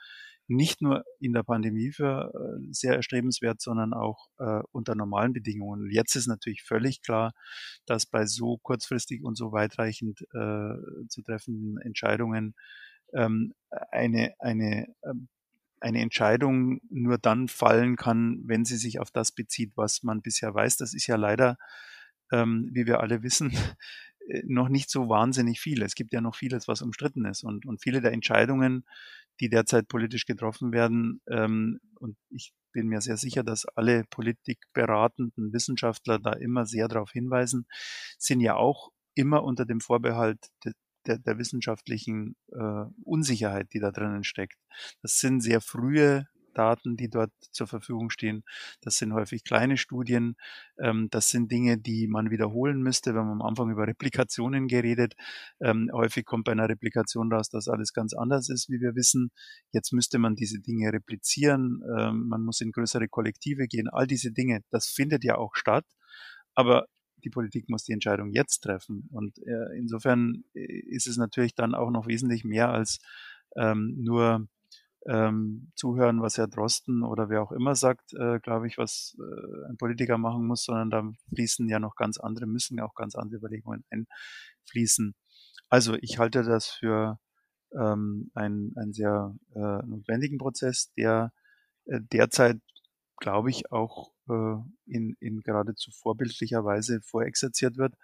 nicht 0.46 0.82
nur 0.82 1.04
in 1.20 1.32
der 1.32 1.42
Pandemie 1.42 1.90
für 1.90 2.32
äh, 2.34 2.66
sehr 2.70 2.94
erstrebenswert, 2.94 3.60
sondern 3.60 3.94
auch 3.94 4.28
äh, 4.38 4.60
unter 4.72 4.94
normalen 4.94 5.32
Bedingungen. 5.32 5.90
Jetzt 5.90 6.16
ist 6.16 6.26
natürlich 6.26 6.62
völlig 6.62 7.00
klar, 7.02 7.32
dass 7.86 8.06
bei 8.06 8.26
so 8.26 8.58
kurzfristig 8.58 9.22
und 9.22 9.36
so 9.36 9.52
weitreichend 9.52 10.20
äh, 10.34 11.06
zu 11.08 11.22
treffenden 11.24 11.78
Entscheidungen 11.78 12.54
ähm, 13.14 13.54
eine, 13.90 14.34
eine, 14.38 14.86
ähm, 15.04 15.28
eine 15.84 16.00
Entscheidung 16.00 16.80
nur 16.88 17.18
dann 17.18 17.46
fallen 17.46 17.96
kann, 17.96 18.42
wenn 18.46 18.64
sie 18.64 18.78
sich 18.78 19.00
auf 19.00 19.10
das 19.10 19.32
bezieht, 19.32 19.72
was 19.76 20.02
man 20.02 20.22
bisher 20.22 20.54
weiß. 20.54 20.78
Das 20.78 20.94
ist 20.94 21.06
ja 21.06 21.16
leider, 21.16 21.58
ähm, 22.32 22.70
wie 22.72 22.86
wir 22.86 23.00
alle 23.00 23.22
wissen, 23.22 23.52
äh, 24.28 24.42
noch 24.46 24.70
nicht 24.70 24.90
so 24.90 25.10
wahnsinnig 25.10 25.60
viel. 25.60 25.82
Es 25.82 25.94
gibt 25.94 26.14
ja 26.14 26.22
noch 26.22 26.36
vieles, 26.36 26.68
was 26.68 26.80
umstritten 26.80 27.26
ist. 27.26 27.44
Und, 27.44 27.66
und 27.66 27.82
viele 27.82 28.00
der 28.00 28.12
Entscheidungen, 28.12 28.86
die 29.40 29.50
derzeit 29.50 29.86
politisch 29.86 30.24
getroffen 30.24 30.72
werden, 30.72 31.20
ähm, 31.28 31.80
und 31.96 32.16
ich 32.30 32.54
bin 32.72 32.88
mir 32.88 33.02
sehr 33.02 33.18
sicher, 33.18 33.44
dass 33.44 33.66
alle 33.66 34.04
politikberatenden 34.08 35.52
Wissenschaftler 35.52 36.18
da 36.18 36.32
immer 36.32 36.64
sehr 36.64 36.88
darauf 36.88 37.10
hinweisen, 37.10 37.66
sind 38.18 38.40
ja 38.40 38.56
auch 38.56 38.90
immer 39.14 39.44
unter 39.44 39.66
dem 39.66 39.80
Vorbehalt 39.80 40.48
der, 41.06 41.18
der 41.18 41.38
wissenschaftlichen 41.38 42.36
äh, 42.52 42.84
Unsicherheit, 43.04 43.72
die 43.72 43.80
da 43.80 43.90
drinnen 43.90 44.24
steckt. 44.24 44.58
Das 45.02 45.18
sind 45.18 45.40
sehr 45.40 45.60
frühe 45.60 46.26
Daten, 46.54 46.96
die 46.96 47.10
dort 47.10 47.32
zur 47.50 47.66
Verfügung 47.66 48.10
stehen. 48.10 48.44
Das 48.80 48.96
sind 48.96 49.12
häufig 49.12 49.44
kleine 49.44 49.76
Studien. 49.76 50.36
Ähm, 50.78 51.08
das 51.10 51.28
sind 51.28 51.52
Dinge, 51.52 51.78
die 51.78 52.06
man 52.06 52.30
wiederholen 52.30 52.80
müsste. 52.80 53.12
Wir 53.12 53.20
haben 53.20 53.30
am 53.30 53.42
Anfang 53.42 53.70
über 53.70 53.86
Replikationen 53.86 54.68
geredet. 54.68 55.14
Ähm, 55.60 55.90
häufig 55.92 56.24
kommt 56.24 56.44
bei 56.44 56.52
einer 56.52 56.68
Replikation 56.68 57.32
raus, 57.32 57.50
dass 57.50 57.68
alles 57.68 57.92
ganz 57.92 58.14
anders 58.14 58.48
ist, 58.48 58.70
wie 58.70 58.80
wir 58.80 58.94
wissen. 58.94 59.30
Jetzt 59.72 59.92
müsste 59.92 60.18
man 60.18 60.34
diese 60.36 60.60
Dinge 60.60 60.92
replizieren. 60.92 61.82
Ähm, 61.98 62.28
man 62.28 62.42
muss 62.42 62.60
in 62.60 62.72
größere 62.72 63.08
Kollektive 63.08 63.66
gehen. 63.66 63.88
All 63.88 64.06
diese 64.06 64.32
Dinge, 64.32 64.60
das 64.70 64.86
findet 64.86 65.24
ja 65.24 65.36
auch 65.36 65.54
statt. 65.54 65.84
Aber 66.54 66.86
die 67.24 67.30
Politik 67.30 67.68
muss 67.68 67.84
die 67.84 67.92
Entscheidung 67.92 68.30
jetzt 68.30 68.60
treffen. 68.60 69.08
Und 69.12 69.38
äh, 69.38 69.76
insofern 69.76 70.44
äh, 70.54 70.60
ist 70.60 71.06
es 71.06 71.16
natürlich 71.16 71.54
dann 71.54 71.74
auch 71.74 71.90
noch 71.90 72.06
wesentlich 72.06 72.44
mehr 72.44 72.70
als 72.70 72.98
ähm, 73.56 73.96
nur 73.98 74.46
ähm, 75.06 75.70
zuhören, 75.74 76.22
was 76.22 76.38
Herr 76.38 76.48
Drosten 76.48 77.02
oder 77.02 77.28
wer 77.28 77.42
auch 77.42 77.52
immer 77.52 77.74
sagt, 77.74 78.14
äh, 78.14 78.38
glaube 78.40 78.66
ich, 78.66 78.78
was 78.78 79.16
äh, 79.18 79.68
ein 79.68 79.76
Politiker 79.76 80.18
machen 80.18 80.46
muss, 80.46 80.64
sondern 80.64 80.90
da 80.90 81.10
fließen 81.34 81.68
ja 81.68 81.78
noch 81.78 81.94
ganz 81.96 82.18
andere, 82.18 82.46
müssen 82.46 82.78
ja 82.78 82.84
auch 82.84 82.94
ganz 82.94 83.14
andere 83.14 83.36
Überlegungen 83.36 83.84
einfließen. 83.90 85.14
Also 85.68 85.96
ich 86.00 86.18
halte 86.18 86.42
das 86.42 86.68
für 86.68 87.18
ähm, 87.78 88.30
einen, 88.34 88.72
einen 88.76 88.92
sehr 88.92 89.34
äh, 89.54 89.86
notwendigen 89.86 90.38
Prozess, 90.38 90.92
der 90.96 91.32
äh, 91.86 92.00
derzeit, 92.00 92.60
glaube 93.18 93.50
ich, 93.50 93.70
auch 93.72 94.13
äh, 94.28 94.56
in, 94.86 95.16
in 95.20 95.40
geradezu 95.40 95.90
vorbildlicher 95.90 96.64
Weise 96.64 97.00
vorexerziert 97.02 97.76
wird. 97.76 97.94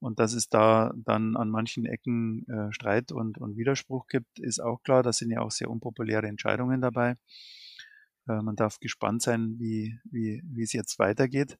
Und 0.00 0.18
dass 0.18 0.34
es 0.34 0.48
da 0.48 0.92
dann 0.96 1.36
an 1.36 1.48
manchen 1.48 1.86
Ecken 1.86 2.46
äh, 2.48 2.72
Streit 2.72 3.12
und, 3.12 3.38
und 3.38 3.56
Widerspruch 3.56 4.06
gibt, 4.06 4.38
ist 4.38 4.60
auch 4.60 4.82
klar. 4.82 5.02
Da 5.02 5.12
sind 5.12 5.30
ja 5.30 5.40
auch 5.40 5.50
sehr 5.50 5.70
unpopuläre 5.70 6.26
Entscheidungen 6.26 6.80
dabei. 6.80 7.16
Äh, 8.28 8.42
man 8.42 8.56
darf 8.56 8.78
gespannt 8.80 9.22
sein, 9.22 9.56
wie, 9.58 9.98
wie, 10.04 10.42
wie 10.44 10.62
es 10.62 10.72
jetzt 10.72 10.98
weitergeht. 10.98 11.58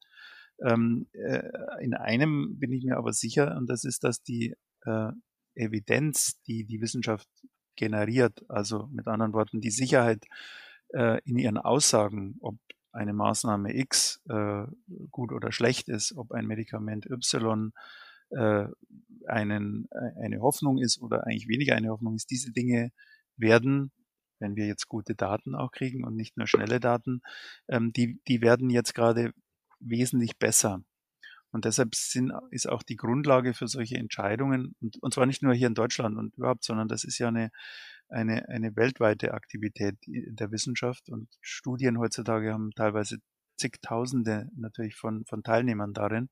Ähm, 0.60 1.06
äh, 1.12 1.48
in 1.80 1.94
einem 1.94 2.58
bin 2.58 2.72
ich 2.72 2.84
mir 2.84 2.96
aber 2.96 3.12
sicher, 3.12 3.56
und 3.56 3.68
das 3.68 3.84
ist, 3.84 4.04
dass 4.04 4.22
die 4.22 4.54
äh, 4.84 5.10
Evidenz, 5.54 6.40
die 6.42 6.64
die 6.64 6.80
Wissenschaft 6.80 7.28
generiert, 7.76 8.44
also 8.48 8.88
mit 8.92 9.06
anderen 9.06 9.32
Worten 9.32 9.60
die 9.60 9.70
Sicherheit 9.70 10.24
äh, 10.92 11.20
in 11.24 11.38
ihren 11.38 11.58
Aussagen, 11.58 12.36
ob 12.40 12.56
eine 12.94 13.12
Maßnahme 13.12 13.76
X 13.76 14.22
äh, 14.28 14.64
gut 15.10 15.32
oder 15.32 15.52
schlecht 15.52 15.88
ist, 15.88 16.16
ob 16.16 16.32
ein 16.32 16.46
Medikament 16.46 17.06
Y 17.10 17.72
äh, 18.30 18.66
einen, 19.26 19.88
äh, 19.90 20.22
eine 20.22 20.40
Hoffnung 20.40 20.78
ist 20.78 21.00
oder 21.00 21.26
eigentlich 21.26 21.48
weniger 21.48 21.74
eine 21.76 21.90
Hoffnung 21.90 22.14
ist. 22.14 22.30
Diese 22.30 22.52
Dinge 22.52 22.90
werden, 23.36 23.92
wenn 24.38 24.56
wir 24.56 24.66
jetzt 24.66 24.88
gute 24.88 25.14
Daten 25.14 25.54
auch 25.54 25.72
kriegen 25.72 26.04
und 26.04 26.16
nicht 26.16 26.36
nur 26.36 26.46
schnelle 26.46 26.80
Daten, 26.80 27.20
ähm, 27.68 27.92
die, 27.92 28.20
die 28.28 28.40
werden 28.40 28.70
jetzt 28.70 28.94
gerade 28.94 29.32
wesentlich 29.80 30.38
besser. 30.38 30.82
Und 31.50 31.64
deshalb 31.64 31.94
sind, 31.94 32.32
ist 32.50 32.68
auch 32.68 32.82
die 32.82 32.96
Grundlage 32.96 33.54
für 33.54 33.68
solche 33.68 33.96
Entscheidungen, 33.96 34.74
und, 34.80 35.00
und 35.00 35.14
zwar 35.14 35.26
nicht 35.26 35.42
nur 35.42 35.54
hier 35.54 35.68
in 35.68 35.74
Deutschland 35.74 36.16
und 36.18 36.36
überhaupt, 36.36 36.64
sondern 36.64 36.88
das 36.88 37.04
ist 37.04 37.18
ja 37.18 37.28
eine, 37.28 37.50
eine, 38.08 38.48
eine 38.48 38.76
weltweite 38.76 39.34
Aktivität 39.34 39.96
der 40.06 40.50
Wissenschaft 40.50 41.08
und 41.08 41.28
Studien 41.40 41.98
heutzutage 41.98 42.52
haben 42.52 42.70
teilweise 42.72 43.18
zigtausende 43.56 44.48
natürlich 44.56 44.96
von, 44.96 45.24
von 45.26 45.42
Teilnehmern 45.42 45.92
darin. 45.92 46.28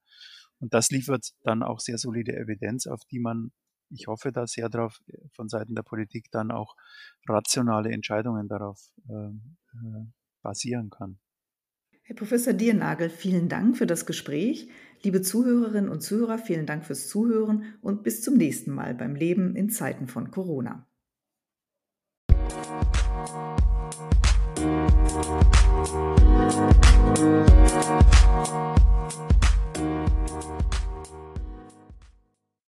Und 0.59 0.75
das 0.75 0.91
liefert 0.91 1.33
dann 1.43 1.63
auch 1.63 1.81
sehr 1.81 1.99
solide 1.99 2.37
Evidenz, 2.37 2.87
auf 2.87 3.01
die 3.11 3.19
man, 3.19 3.53
ich 3.91 4.07
hoffe 4.07 4.33
da 4.33 4.47
sehr 4.47 4.69
drauf, 4.69 4.99
von 5.35 5.49
Seiten 5.49 5.75
der 5.75 5.83
Politik 5.83 6.27
dann 6.31 6.51
auch 6.51 6.75
rationale 7.29 7.91
Entscheidungen 7.91 8.49
darauf 8.49 8.81
äh, 9.09 9.13
äh, 9.13 10.07
basieren 10.43 10.91
kann. 10.91 11.19
Herr 12.05 12.17
Professor 12.17 12.53
Diernagel, 12.53 13.11
vielen 13.11 13.49
Dank 13.49 13.77
für 13.77 13.87
das 13.87 14.07
Gespräch. 14.07 14.69
Liebe 15.03 15.23
Zuhörerinnen 15.23 15.89
und 15.89 16.01
Zuhörer, 16.01 16.39
vielen 16.39 16.67
Dank 16.67 16.85
fürs 16.85 17.09
Zuhören 17.09 17.77
und 17.81 18.03
bis 18.03 18.23
zum 18.23 18.37
nächsten 18.37 18.73
Mal 18.73 18.95
beim 18.95 19.15
Leben 19.15 19.57
in 19.57 19.71
Zeiten 19.71 20.09
von 20.09 20.31
Corona. 20.31 20.89